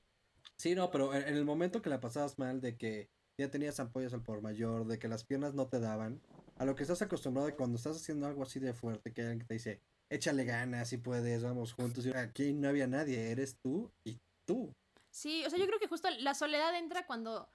[0.58, 4.13] Sí, no, pero en, el momento que la pasabas mal, de que ya tenías ampollas
[4.13, 6.21] al por mayor, de que las piernas no te daban,
[6.58, 9.47] a lo que estás acostumbrado de cuando estás haciendo algo así de fuerte, que alguien
[9.47, 12.06] te dice, échale ganas, si puedes, vamos juntos.
[12.06, 14.73] y aquí no había nadie, eres tú y tú.
[15.12, 17.49] Sí, o sea, yo creo que justo la soledad entra cuando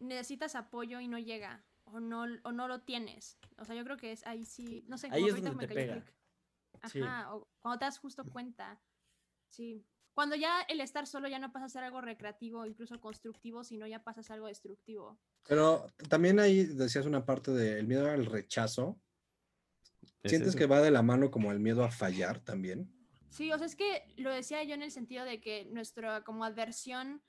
[0.00, 3.38] necesitas apoyo y no llega o no, o no lo tienes.
[3.58, 5.66] O sea, yo creo que es ahí sí, no sé, Ahí como es donde me
[5.66, 6.19] te cayó pega.
[6.88, 7.00] Sí.
[7.02, 8.80] Ajá, o cuando te das justo cuenta.
[9.48, 9.84] Sí.
[10.12, 13.86] Cuando ya el estar solo ya no pasa a ser algo recreativo, incluso constructivo, sino
[13.86, 15.18] ya pasa a ser algo destructivo.
[15.46, 19.00] Pero también ahí decías una parte del miedo al rechazo.
[20.22, 22.92] Es ¿Sientes que va de la mano como el miedo a fallar también?
[23.30, 26.44] Sí, o sea, es que lo decía yo en el sentido de que nuestra como
[26.44, 27.22] adversión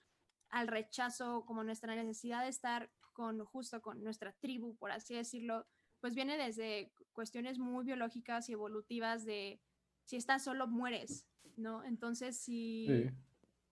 [0.49, 5.67] al rechazo, como nuestra necesidad de estar con justo con nuestra tribu, por así decirlo,
[6.01, 9.61] pues viene desde cuestiones muy biológicas y evolutivas de
[10.03, 11.83] si estás solo mueres, ¿no?
[11.83, 13.09] Entonces, si, Sí.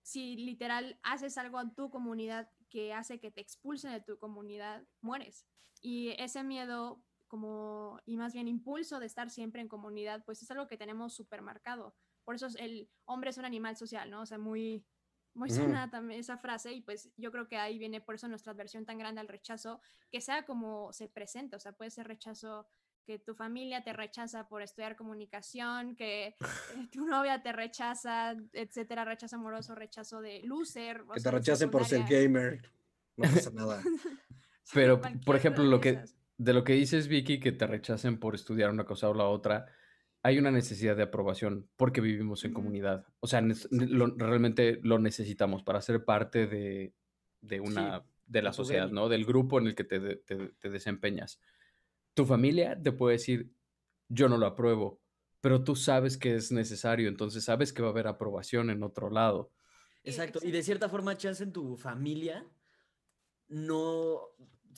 [0.02, 4.86] si literal haces algo en tu comunidad que hace que te expulsen de tu comunidad,
[5.02, 5.46] mueres.
[5.82, 10.50] Y ese miedo como, y más bien impulso de estar siempre en comunidad, pues es
[10.52, 11.96] algo que tenemos súper marcado.
[12.24, 14.22] Por eso es- el hombre es un animal social, ¿no?
[14.22, 14.84] O sea, muy,
[15.40, 18.52] muy sonada también esa frase y pues yo creo que ahí viene por eso nuestra
[18.52, 22.68] adversión tan grande al rechazo, que sea como se presenta, o sea, puede ser rechazo
[23.06, 26.36] que tu familia te rechaza por estudiar comunicación, que eh,
[26.92, 31.04] tu novia te rechaza, etcétera, rechazo amoroso, rechazo de loser.
[31.08, 32.62] Que te sea, rechacen por ser gamer.
[33.16, 33.82] No pasa nada.
[34.74, 36.04] Pero, por ejemplo, lo que,
[36.38, 39.66] de lo que dices, Vicky, que te rechacen por estudiar una cosa o la otra,
[40.22, 43.06] hay una necesidad de aprobación porque vivimos en comunidad.
[43.20, 46.94] O sea, lo- realmente lo necesitamos para ser parte de,
[47.42, 48.90] de una, de la sociedad.
[48.90, 49.08] ¿no?
[49.10, 51.40] Del grupo en el que te, te- te desempeñas.
[52.14, 53.50] Tu familia te puede decir,
[54.10, 55.00] yo no lo apruebo,
[55.40, 59.10] pero tú sabes que es necesario, entonces sabes que va a haber aprobación en otro
[59.10, 59.52] lado.
[60.04, 60.40] Exacto.
[60.44, 62.46] Y de cierta forma, chance en tu familia
[63.48, 64.20] no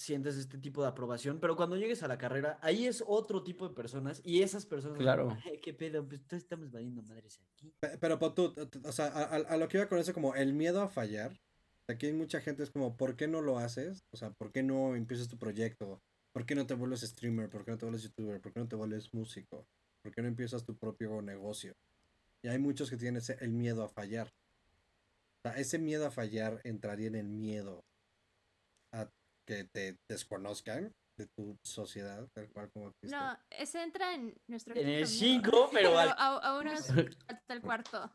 [0.02, 3.68] sientes este tipo de aprobación, pero cuando llegues a la carrera, ahí es otro tipo
[3.68, 5.38] de personas y esas personas, Claro.
[5.46, 7.72] "Ay, qué pedo, pues todos estamos valiendo madres aquí.
[7.80, 10.36] Pe- Pero pon tú, o sea, a, a- a lo que iba con eso, como
[10.36, 11.40] el miedo a fallar.
[11.88, 14.04] Aquí hay mucha gente, es como, ¿por qué no lo haces?
[14.12, 16.02] O sea, ¿por qué no empiezas tu proyecto?
[16.34, 17.50] ¿Por qué no te vuelves streamer?
[17.50, 18.40] ¿Por qué no te vuelves youtuber?
[18.40, 19.66] ¿Por qué no te vuelves músico?
[20.02, 21.74] ¿Por qué no empiezas tu propio negocio?
[22.42, 24.28] Y hay muchos que tienen ese- el miedo a fallar.
[25.44, 27.84] O sea, ese miedo a fallar entraría en el miedo
[29.52, 33.16] que te desconozcan de tu sociedad, tal cual como existe.
[33.16, 36.88] No, ese entra en nuestro En el quinto miedo, 5, pero al- a- aún es
[37.28, 38.12] hasta el cuarto.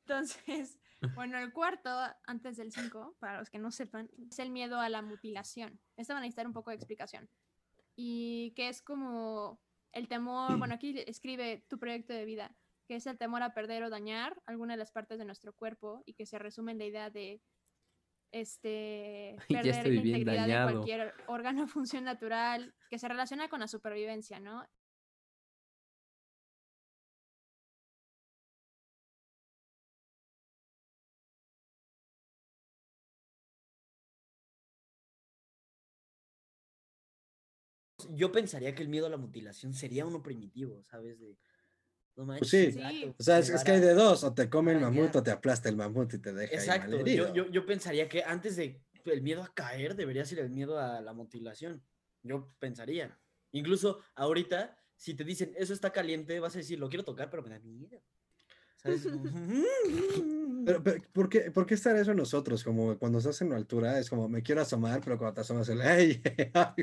[0.00, 0.78] Entonces,
[1.14, 1.90] bueno, el cuarto,
[2.26, 5.78] antes del 5, para los que no sepan, es el miedo a la mutilación.
[5.96, 7.28] Esto van a necesitar un poco de explicación.
[7.94, 9.60] Y que es como
[9.92, 13.82] el temor, bueno, aquí escribe tu proyecto de vida, que es el temor a perder
[13.82, 16.84] o dañar alguna de las partes de nuestro cuerpo y que se resume en la
[16.86, 17.42] idea de
[18.32, 23.60] este Ya perder la integridad de cualquier órgano o función natural que se relaciona con
[23.60, 24.66] la supervivencia, ¿no?
[38.10, 41.18] Yo pensaría que el miedo a la mutilación sería uno primitivo, ¿sabes?
[41.18, 41.36] De,
[42.18, 42.64] no manches, sí.
[42.64, 45.22] exacto, O sea, es, es que hay de dos, o te come el mamut o
[45.22, 47.28] te aplasta el mamut y te deja ahí Exacto, malherido.
[47.32, 50.78] yo, yo, yo pensaría que antes de el miedo a caer debería ser el miedo
[50.78, 51.82] a la mutilación.
[52.22, 53.18] Yo pensaría.
[53.52, 57.42] Incluso ahorita, si te dicen, eso está caliente, vas a decir, lo quiero tocar, pero
[57.42, 58.02] me da miedo.
[58.76, 59.02] ¿Sabes?
[59.04, 59.22] Como,
[60.64, 62.62] Pero, pero, ¿por, qué, ¿por qué estar eso en nosotros?
[62.62, 65.68] Como cuando estás en una altura, es como, me quiero asomar, pero cuando te asomas,
[65.70, 66.20] el, ay,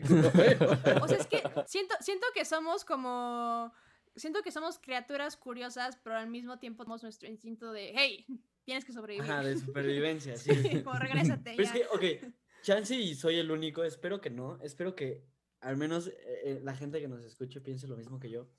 [0.09, 1.03] no veo".
[1.03, 3.71] O sea, es que siento, siento que somos como.
[4.15, 8.25] Siento que somos criaturas curiosas, pero al mismo tiempo tenemos nuestro instinto de, hey,
[8.63, 9.29] tienes que sobrevivir.
[9.29, 10.53] Ajá, de supervivencia, sí.
[10.55, 11.73] Sí, como regrésate Pero es ya.
[11.73, 11.85] que,
[12.21, 15.25] ok, chance y soy el único, espero que no, espero que
[15.61, 18.49] al menos eh, eh, la gente que nos escuche piense lo mismo que yo.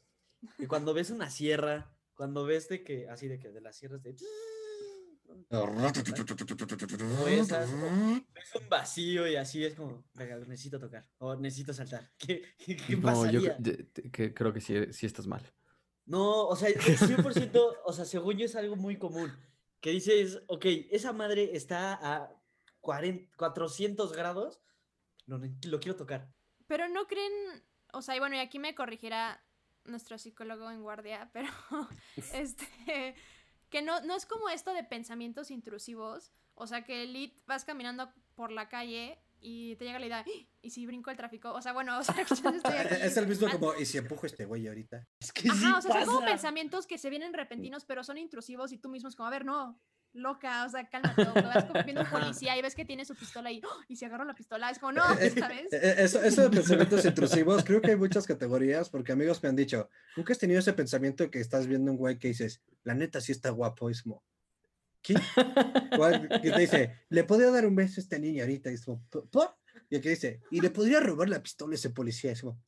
[0.59, 4.03] Y cuando ves una sierra, cuando ves de que, así de que de las sierras
[4.03, 4.17] de...
[8.35, 12.11] Ves un vacío y así es como, venga, necesito tocar, o necesito saltar.
[12.19, 13.43] ¿Qué, qué, qué No, yo
[14.13, 15.43] que creo que sí, sí estás mal.
[16.05, 19.33] No, o sea, el 100%, o sea, según yo es algo muy común.
[19.81, 22.33] Que dices, ok, esa madre está a
[22.81, 24.63] 40, 400 grados,
[25.27, 26.33] lo, lo quiero tocar.
[26.67, 27.33] Pero no creen,
[27.93, 29.45] o sea, y bueno, y aquí me corregirá
[29.85, 31.49] nuestro psicólogo en guardia, pero
[32.33, 33.15] este,
[33.77, 38.11] que no, no es como esto de pensamientos intrusivos, o sea, que lit vas caminando
[38.35, 40.47] por la calle y te llega la idea, "¡Ah!
[40.63, 41.53] ¿y si brinco el tráfico?
[41.53, 43.99] O sea, bueno, o sea, yo estoy aquí Es el mismo ah, como, ¿y si
[43.99, 45.07] empujo este güey ahorita?
[45.21, 48.17] Es que sí Ajá, o sea, son como pensamientos que se vienen repentinos, pero son
[48.17, 49.79] intrusivos y tú mismo es como, a ver, no,
[50.17, 51.27] loca, o sea, cálmate.
[51.29, 53.83] O vas como viendo un policía y ves que tiene su pistola y, ¡oh!
[53.89, 55.73] y si agarro la pistola, es como, no, Eh, eh, ¿sabes?
[55.73, 59.57] eh, Eso, eso de pensamientos intrusivos, creo que hay muchas categorías, porque amigos me han
[59.57, 62.95] dicho, nunca has tenido ese pensamiento de que estás viendo un güey que dices, la
[62.95, 64.23] neta sí está guapo, es como,
[65.03, 65.15] ¿qué?
[66.43, 69.57] Te dice, le podría dar un beso a esta niña ahorita, y es como, "¿Por-.
[69.91, 72.59] Y aquí dice, y le podría robar la pistola a ese policía, es como,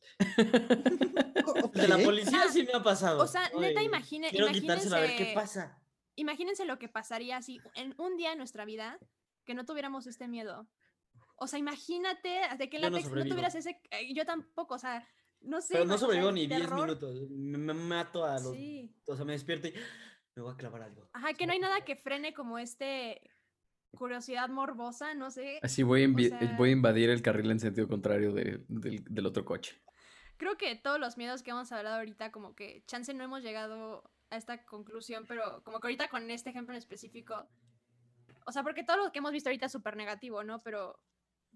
[1.46, 2.04] "¿O- De la ok?".
[2.04, 3.22] policía sí me ha pasado.
[3.22, 5.77] O sea, neta, imagine, Quiero quitárselo a ver qué imagínense, pasa.
[6.20, 8.98] Imagínense lo que pasaría si en un día en nuestra vida
[9.44, 10.68] que no tuviéramos este miedo.
[11.36, 14.74] O sea, imagínate de que en Yo la no no, tuvieras ese, eh, yo tampoco,
[14.74, 15.06] o sea,
[15.40, 15.74] no sé.
[15.74, 17.30] Pero no o sobrevivo ni 10 terror, minutos.
[17.30, 18.52] Me, me mato a los...
[18.52, 18.92] Sí.
[19.06, 19.74] O sea, me despierto y
[20.34, 21.08] me voy a clavar algo.
[21.12, 23.22] Ajá, que no hay nada que frene como este
[23.92, 25.60] curiosidad morbosa, no sé.
[25.62, 29.02] Así voy a, invi- sea- voy a invadir el carril en sentido contrario de- del,
[29.04, 29.80] del otro coche.
[30.36, 34.08] Creo que todos los miedos que hemos hablado ahorita, como que chance no hemos llegado
[34.30, 37.48] a esta conclusión, pero como que ahorita con este ejemplo en específico,
[38.46, 40.58] o sea, porque todo lo que hemos visto ahorita es súper negativo, ¿no?
[40.60, 40.98] Pero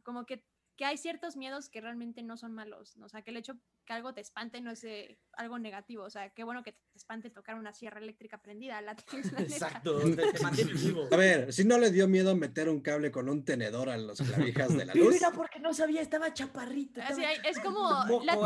[0.02, 0.44] como que,
[0.76, 3.06] que hay ciertos miedos que realmente no son malos, ¿no?
[3.06, 3.54] O sea, que el hecho
[3.84, 6.78] que algo te espante no es eh, algo negativo, o sea, qué bueno que te
[6.96, 9.40] espante tocar una sierra eléctrica prendida, la tienes, la.
[9.40, 11.08] Exacto, te, te mantiene vivo.
[11.12, 14.20] A ver, si no le dio miedo meter un cable con un tenedor a las
[14.22, 15.14] clavijas de la luz.
[15.14, 17.00] Mira, porque no sabía, estaba chaparrito.
[17.00, 17.86] Estaba hay- es como,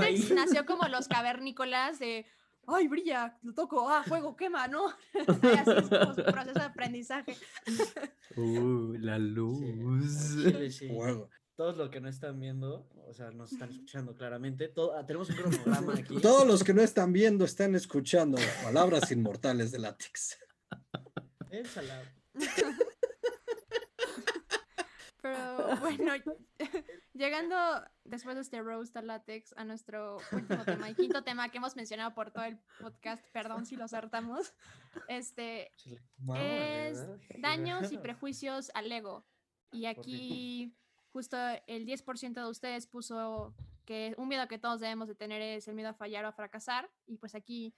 [0.01, 0.29] ahí.
[0.35, 2.27] nació como los cavernícolas de,
[2.67, 4.87] ay, brilla, lo toco, ah, fuego, quema, ¿no?
[5.15, 7.37] Así es como su proceso de aprendizaje.
[8.37, 10.05] Uh, la luz.
[10.71, 10.89] sí.
[11.57, 14.69] Todos los que no están viendo, o sea, nos están escuchando claramente.
[14.69, 16.21] todo- ah, tenemos un cronograma aquí.
[16.21, 20.37] Todos los que no están viendo están escuchando palabras inmortales de látex.
[21.51, 22.03] Échala.
[25.27, 26.13] Pero bueno,
[27.15, 27.57] llegando
[28.05, 31.75] después de este roast al látex a nuestro último tema y quinto tema que hemos
[31.77, 34.55] mencionado por todo el podcast, perdón si los hartamos,
[35.09, 35.73] este,
[36.37, 37.05] es
[37.41, 39.27] daños y prejuicios al ego.
[39.73, 40.75] Y aquí
[41.13, 41.37] justo
[41.67, 45.75] el 10% de ustedes puso que un miedo que todos debemos de tener es el
[45.75, 46.91] miedo a fallar o a fracasar.
[47.07, 47.75] Y pues aquí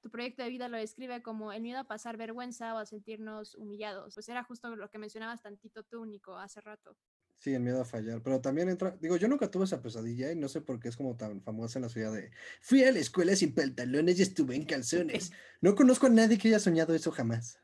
[0.00, 3.54] tu proyecto de vida lo describe como el miedo a pasar vergüenza o a sentirnos
[3.54, 4.14] humillados.
[4.14, 6.96] Pues era justo lo que mencionabas tantito tú, Nico, hace rato.
[7.38, 8.22] Sí, el miedo a fallar.
[8.22, 8.96] Pero también entra.
[8.98, 11.78] Digo, yo nunca tuve esa pesadilla y no sé por qué es como tan famosa
[11.78, 12.30] en la ciudad de.
[12.62, 15.32] Fui a la escuela sin pantalones y estuve en calzones.
[15.60, 17.60] No conozco a nadie que haya soñado eso jamás.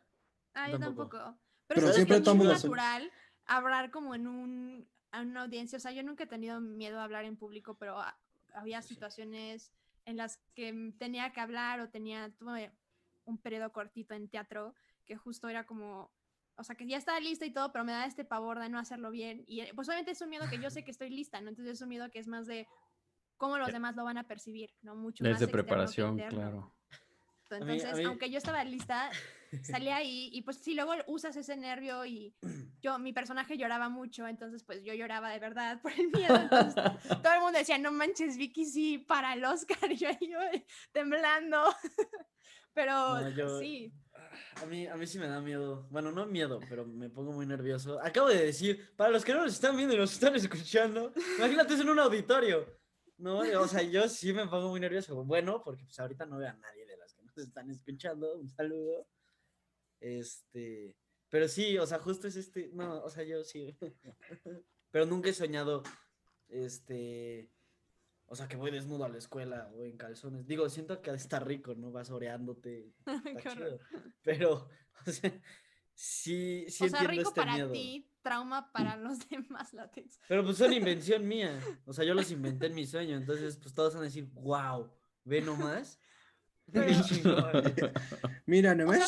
[0.54, 1.16] Ah, yo Tampoco.
[1.18, 1.38] tampoco.
[1.68, 3.10] Pero Pero, siempre es natural
[3.46, 5.78] hablar como en un, en una audiencia.
[5.78, 8.18] O sea, yo nunca he tenido miedo a hablar en público, pero ha-
[8.52, 9.72] había situaciones
[10.04, 12.72] en las que tenía que hablar o tenía, tuve
[13.24, 16.12] un periodo cortito en teatro que justo era como,
[16.56, 18.78] o sea, que ya estaba lista y todo, pero me da este pavor de no
[18.78, 19.44] hacerlo bien.
[19.46, 21.48] Y pues obviamente es un miedo que yo sé que estoy lista, ¿no?
[21.48, 22.66] Entonces es un miedo que es más de
[23.36, 24.94] cómo los Eh, demás lo van a percibir, ¿no?
[24.94, 25.66] Mucho más de externo
[26.16, 26.81] que
[27.56, 27.66] interno.
[27.66, 27.66] claro.
[27.66, 29.10] mí- a Entonces, mí- aunque yo estaba lista,
[29.62, 32.34] salí ahí y pues sí, luego usas ese nervio y
[32.82, 36.36] yo, mi personaje lloraba mucho, entonces pues yo lloraba de verdad por el miedo.
[36.36, 36.74] Entonces,
[37.22, 40.38] todo el mundo decía, no manches, Vicky, sí, para el Oscar, y yo ahí yo,
[40.92, 41.62] temblando.
[42.74, 43.92] Pero No, yo- sí,
[44.62, 45.86] A mí, a mí sí me da miedo.
[45.90, 48.00] Bueno, no miedo, pero me pongo muy nervioso.
[48.02, 51.74] Acabo de decir, para los que no nos están viendo y nos están escuchando, imagínate
[51.74, 52.66] en un auditorio.
[53.18, 55.22] No, o sea, yo sí me pongo muy nervioso.
[55.24, 56.81] Bueno, porque pues ahorita no veo a nadie
[57.36, 58.38] nos están escuchando.
[58.38, 59.06] Un saludo.
[60.00, 60.96] Este,
[61.28, 63.76] pero sí, o sea, justo es este, no, o sea, yo sí.
[64.90, 65.82] pero nunca he soñado,
[66.48, 67.50] este,
[68.26, 70.46] o sea, que voy desnudo a la escuela o en calzones.
[70.46, 71.92] Digo, siento que está rico, ¿no?
[71.92, 72.92] Vas oreándote,
[73.36, 73.78] está chido.
[74.22, 74.68] Pero,
[75.06, 75.32] o sea,
[75.94, 77.72] sí, sí o sea, entiendo rico este para miedo.
[77.72, 80.20] ti, trauma para los demás látex.
[80.28, 81.60] Pero pues son invención mía.
[81.86, 83.16] O sea, yo los inventé en mi sueño.
[83.16, 84.90] Entonces, pues todos van a decir, wow,
[85.24, 85.98] ve nomás.
[86.70, 87.52] Pero- Qué chingón".
[88.46, 88.98] Mira, nomás.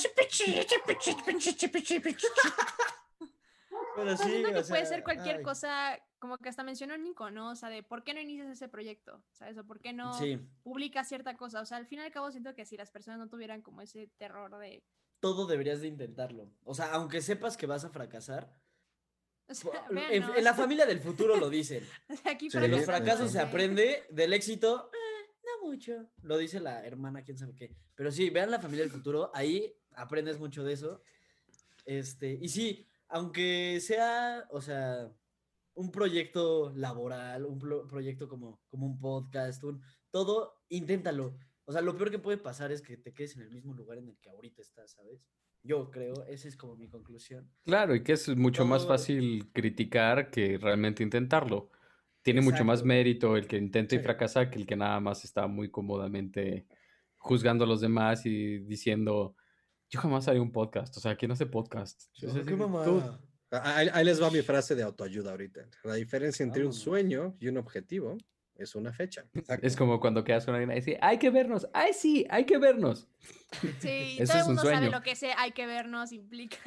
[3.97, 6.97] Pero sí, siento que o puede sea, ser cualquier ay, cosa, como que hasta mencionó
[6.97, 7.51] Nico, ¿no?
[7.51, 9.57] O sea, de por qué no inicias ese proyecto, ¿sabes?
[9.57, 11.61] O por qué no Sí, publicas cierta cosa.
[11.61, 13.83] O sea, al fin y al cabo siento que si las personas no tuvieran como
[13.83, 14.83] ese terror de...
[15.21, 16.51] todo deberías de intentarlo.
[16.65, 18.53] O sea, aunque sepas que vas a fracasar.
[19.47, 21.87] O sea, En, la familia del futuro lo dicen.
[22.25, 24.91] Aquí Sí, De los Sí, fracasos se aprende, del éxito,
[25.65, 26.09] mucho.
[26.23, 27.75] Lo dice la hermana, quién sabe qué.
[27.95, 31.03] Pero sí, vean la familia del futuro, ahí aprendes mucho de eso.
[31.85, 35.13] Este, y sí, aunque sea, o sea,
[35.75, 41.37] un proyecto laboral, un pro- proyecto como, como un podcast, un, todo, inténtalo.
[41.67, 43.99] O sea, lo peor que puede pasar es que te quedes en el mismo lugar
[43.99, 45.25] en el que ahorita estás, ¿sabes?
[45.63, 47.51] Yo creo, esa es como mi conclusión.
[47.65, 51.71] Claro, y que es mucho más fácil criticar que realmente intentarlo.
[52.25, 54.03] Tiene mucho más mérito el que intenta y Sí.
[54.05, 56.67] fracasa que el que nada más está muy cómodamente
[57.19, 59.37] juzgando a los demás y diciendo,
[59.91, 60.97] yo jamás haré un podcast.
[60.97, 62.01] O sea, ¿quién hace podcast?
[62.15, 63.21] Sí, Es "Ah, así, qué tú- mamada".
[63.51, 65.69] Ahí, ahí les va mi frase de autoayuda ahorita.
[65.85, 68.17] La diferencia entre un sueño y un objetivo
[68.57, 69.27] es una fecha.
[69.63, 71.69] Es como cuando quedas con alguien y dice, hay que vernos.
[71.75, 72.27] ¡Ay, sí!
[72.31, 73.07] ¡Hay que vernos!
[73.81, 76.59] Sí, Eso todo es el un mundo sabe lo que ese hay que vernos implica.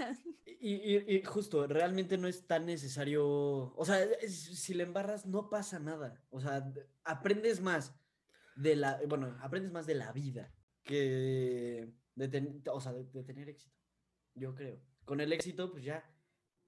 [0.59, 5.49] Y, y- y justo, realmente no es tan necesario, o sea, si le embarras no
[5.49, 7.93] pasa nada, o sea, aprendes más
[8.55, 10.51] de la, bueno, aprendes más de la vida
[10.83, 13.77] que de, ten- o sea, de, de tener éxito,
[14.33, 14.81] yo creo.
[15.05, 16.11] Con el éxito, pues ya,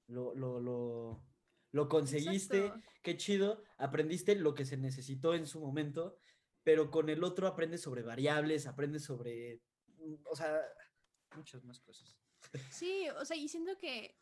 [0.08, 1.26] lo, lo, lo,
[1.72, 2.88] lo conseguiste, Exacto.
[3.02, 6.20] qué chido, aprendiste lo que se necesitó en su momento,
[6.64, 9.62] pero con el otro aprendes sobre variables, aprendes sobre,
[9.98, 10.60] mm, o sea,
[11.36, 12.20] muchas más cosas.
[12.72, 14.18] Sí, o sea, y siento que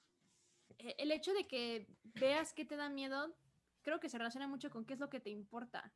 [0.78, 3.36] e- el hecho de que veas que te da miedo,
[3.82, 5.93] creo que se relaciona mucho con qué es lo que te importa,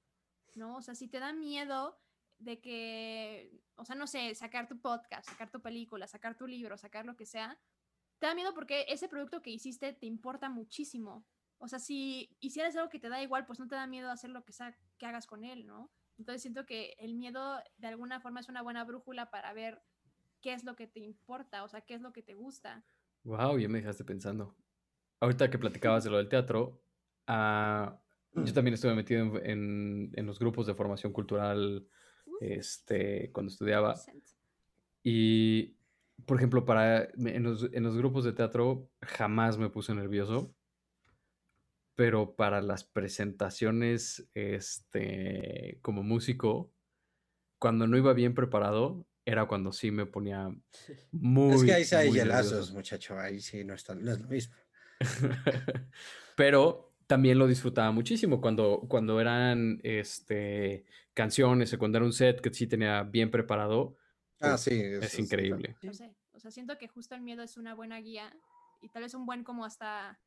[0.56, 0.78] ¿no?
[0.78, 2.00] O sea, si te da miedo
[2.40, 6.78] de que, o sea, no sé, sacar tu podcast, sacar tu película, sacar tu libro,
[6.78, 7.60] sacar lo que sea,
[8.20, 11.26] te da miedo porque ese producto que hiciste te importa muchísimo.
[11.58, 14.32] O sea, si hicieras algo que te da igual, pues no te da miedo hacer
[14.32, 15.92] lo que sea que hagas con él, ¿no?
[16.18, 19.84] Entonces siento que el miedo de alguna forma es una buena brújula para ver
[20.42, 22.86] qué es lo que te importa, o sea, qué es lo que te gusta.
[23.24, 24.56] Wow, ya me dejaste pensando.
[25.20, 26.84] Ahorita que platicabas de lo del teatro,
[27.28, 28.02] ah,
[28.34, 31.88] yo también estuve metido en, en- en los grupos de formación cultural
[32.28, 33.96] Uh, este, cuando estudiaba.
[35.04, 35.78] Y,
[36.26, 40.56] por ejemplo, para, en, los, en los grupos de teatro jamás me puse nervioso,
[41.96, 46.74] pero para las presentaciones este, como músico,
[47.60, 50.50] cuando no iba bien preparado, era cuando sí me ponía
[51.12, 51.56] muy...
[51.56, 52.74] es que ahí sí hay muy hielazos, nervioso.
[52.74, 53.20] muchacho.
[53.20, 54.56] Ahí sí no, está, no es lo mismo.
[56.36, 62.42] Pero también lo disfrutaba muchísimo cuando, cuando eran este, canciones o cuando era un set
[62.42, 63.98] que sí tenía bien preparado.
[64.40, 64.72] Ah, sí.
[64.74, 65.76] es increíble.
[65.84, 68.36] No sé, o sea, siento que justo el miedo es una buena guía
[68.82, 70.20] y tal vez un buen como hasta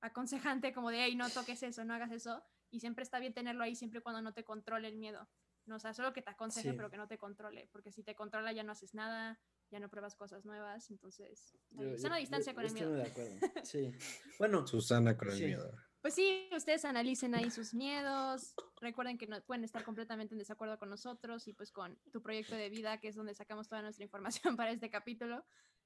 [0.00, 2.42] aconsejante como de, hey, no toques eso, no hagas eso.
[2.70, 5.28] Y siempre está bien tenerlo ahí siempre cuando no te controle el miedo.
[5.72, 6.76] No, o sea, solo que te aconseje, Sí.
[6.76, 9.88] pero que no te controle, porque si te controla ya no haces nada, ya no
[9.88, 11.54] pruebas cosas nuevas, entonces.
[11.70, 12.92] Yo- sana yo- distancia yo con el miedo.
[12.92, 13.30] de acuerdo.
[13.66, 13.90] Sí.
[14.38, 15.44] Bueno, Susana con el Sí.
[15.46, 15.72] miedo.
[16.02, 18.54] Pues sí, ustedes analicen ahí sus miedos.
[18.82, 22.54] Recuerden que no, pueden estar completamente en desacuerdo con nosotros y pues con tu proyecto
[22.54, 25.42] de vida, que es donde sacamos toda nuestra información para este capítulo.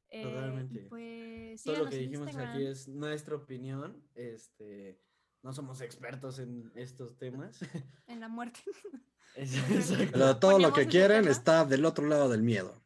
[0.08, 0.86] Eh, Totalmente.
[0.88, 2.60] pues todo lo que dijimos aquí Instagram.
[2.72, 4.02] es nuestra opinión.
[4.16, 5.00] Este,
[5.42, 7.60] no somos expertos en estos temas.
[8.06, 8.60] en la muerte.
[9.36, 10.04] Exacto.
[10.12, 11.30] Pero todo lo que quieren tema.
[11.32, 12.82] está del otro lado del miedo.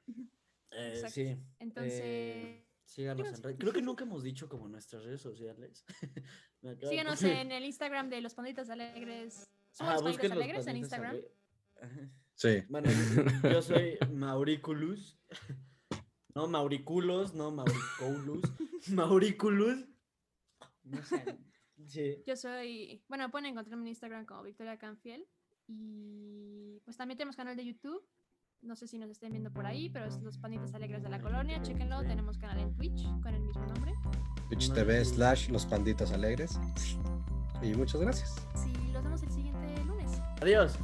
[0.73, 1.15] Eh, Exacto.
[1.15, 1.37] sí.
[1.59, 3.57] Entonces, eh, síganos en redes.
[3.59, 5.85] Creo que nunca hemos dicho como nuestras redes sociales.
[6.63, 9.49] De síganos en el Instagram de Los Panditas Alegres.
[9.79, 11.17] Ah, ¿Somos Los Panditas los Alegres en Instagram?
[12.35, 12.63] Sí.
[12.69, 12.91] Bueno,
[13.43, 15.19] yo- yo soy Mauriculus.
[16.35, 18.43] No, Mauriculos, no Mauriculus.
[18.89, 19.87] Mauriculus.
[20.85, 21.39] No sé.
[21.87, 22.23] Sí.
[22.27, 25.27] Yo soy, bueno, pueden encontrarme en Instagram como Victoria Canfiel.
[25.67, 28.03] Y pues también tenemos canal de YouTube.
[28.63, 31.21] No sé si nos estén viendo por ahí, pero es Los Panitas Alegres de la
[31.21, 31.63] Colonia.
[31.63, 32.03] Chéquenlo.
[32.03, 33.95] Tenemos canal en Twitch con el mismo nombre.
[34.49, 36.59] Twitch TV slash los panditas alegres.
[37.63, 38.35] Y muchas gracias.
[38.55, 40.11] Sí, los vemos el siguiente lunes.
[40.43, 40.79] Adiós.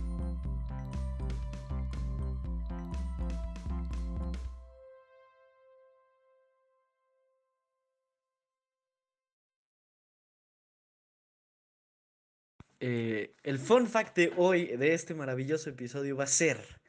[13.47, 16.81] El fun fact de hoy, de este maravilloso episodio, va a ser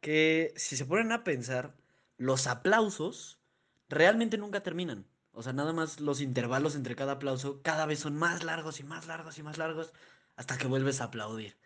[0.00, 1.74] que si se ponen a pensar,
[2.16, 3.40] los aplausos
[3.88, 5.08] realmente nunca terminan.
[5.32, 8.84] O sea, nada más los intervalos entre cada aplauso cada vez son más largos y
[8.84, 9.92] más largos y más largos
[10.36, 11.56] hasta que vuelves a aplaudir.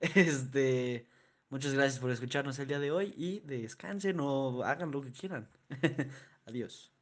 [0.14, 1.08] Este,
[1.48, 5.48] muchas gracias por escucharnos el día de hoy y descansen o hagan lo que quieran.
[6.46, 6.92] Adiós.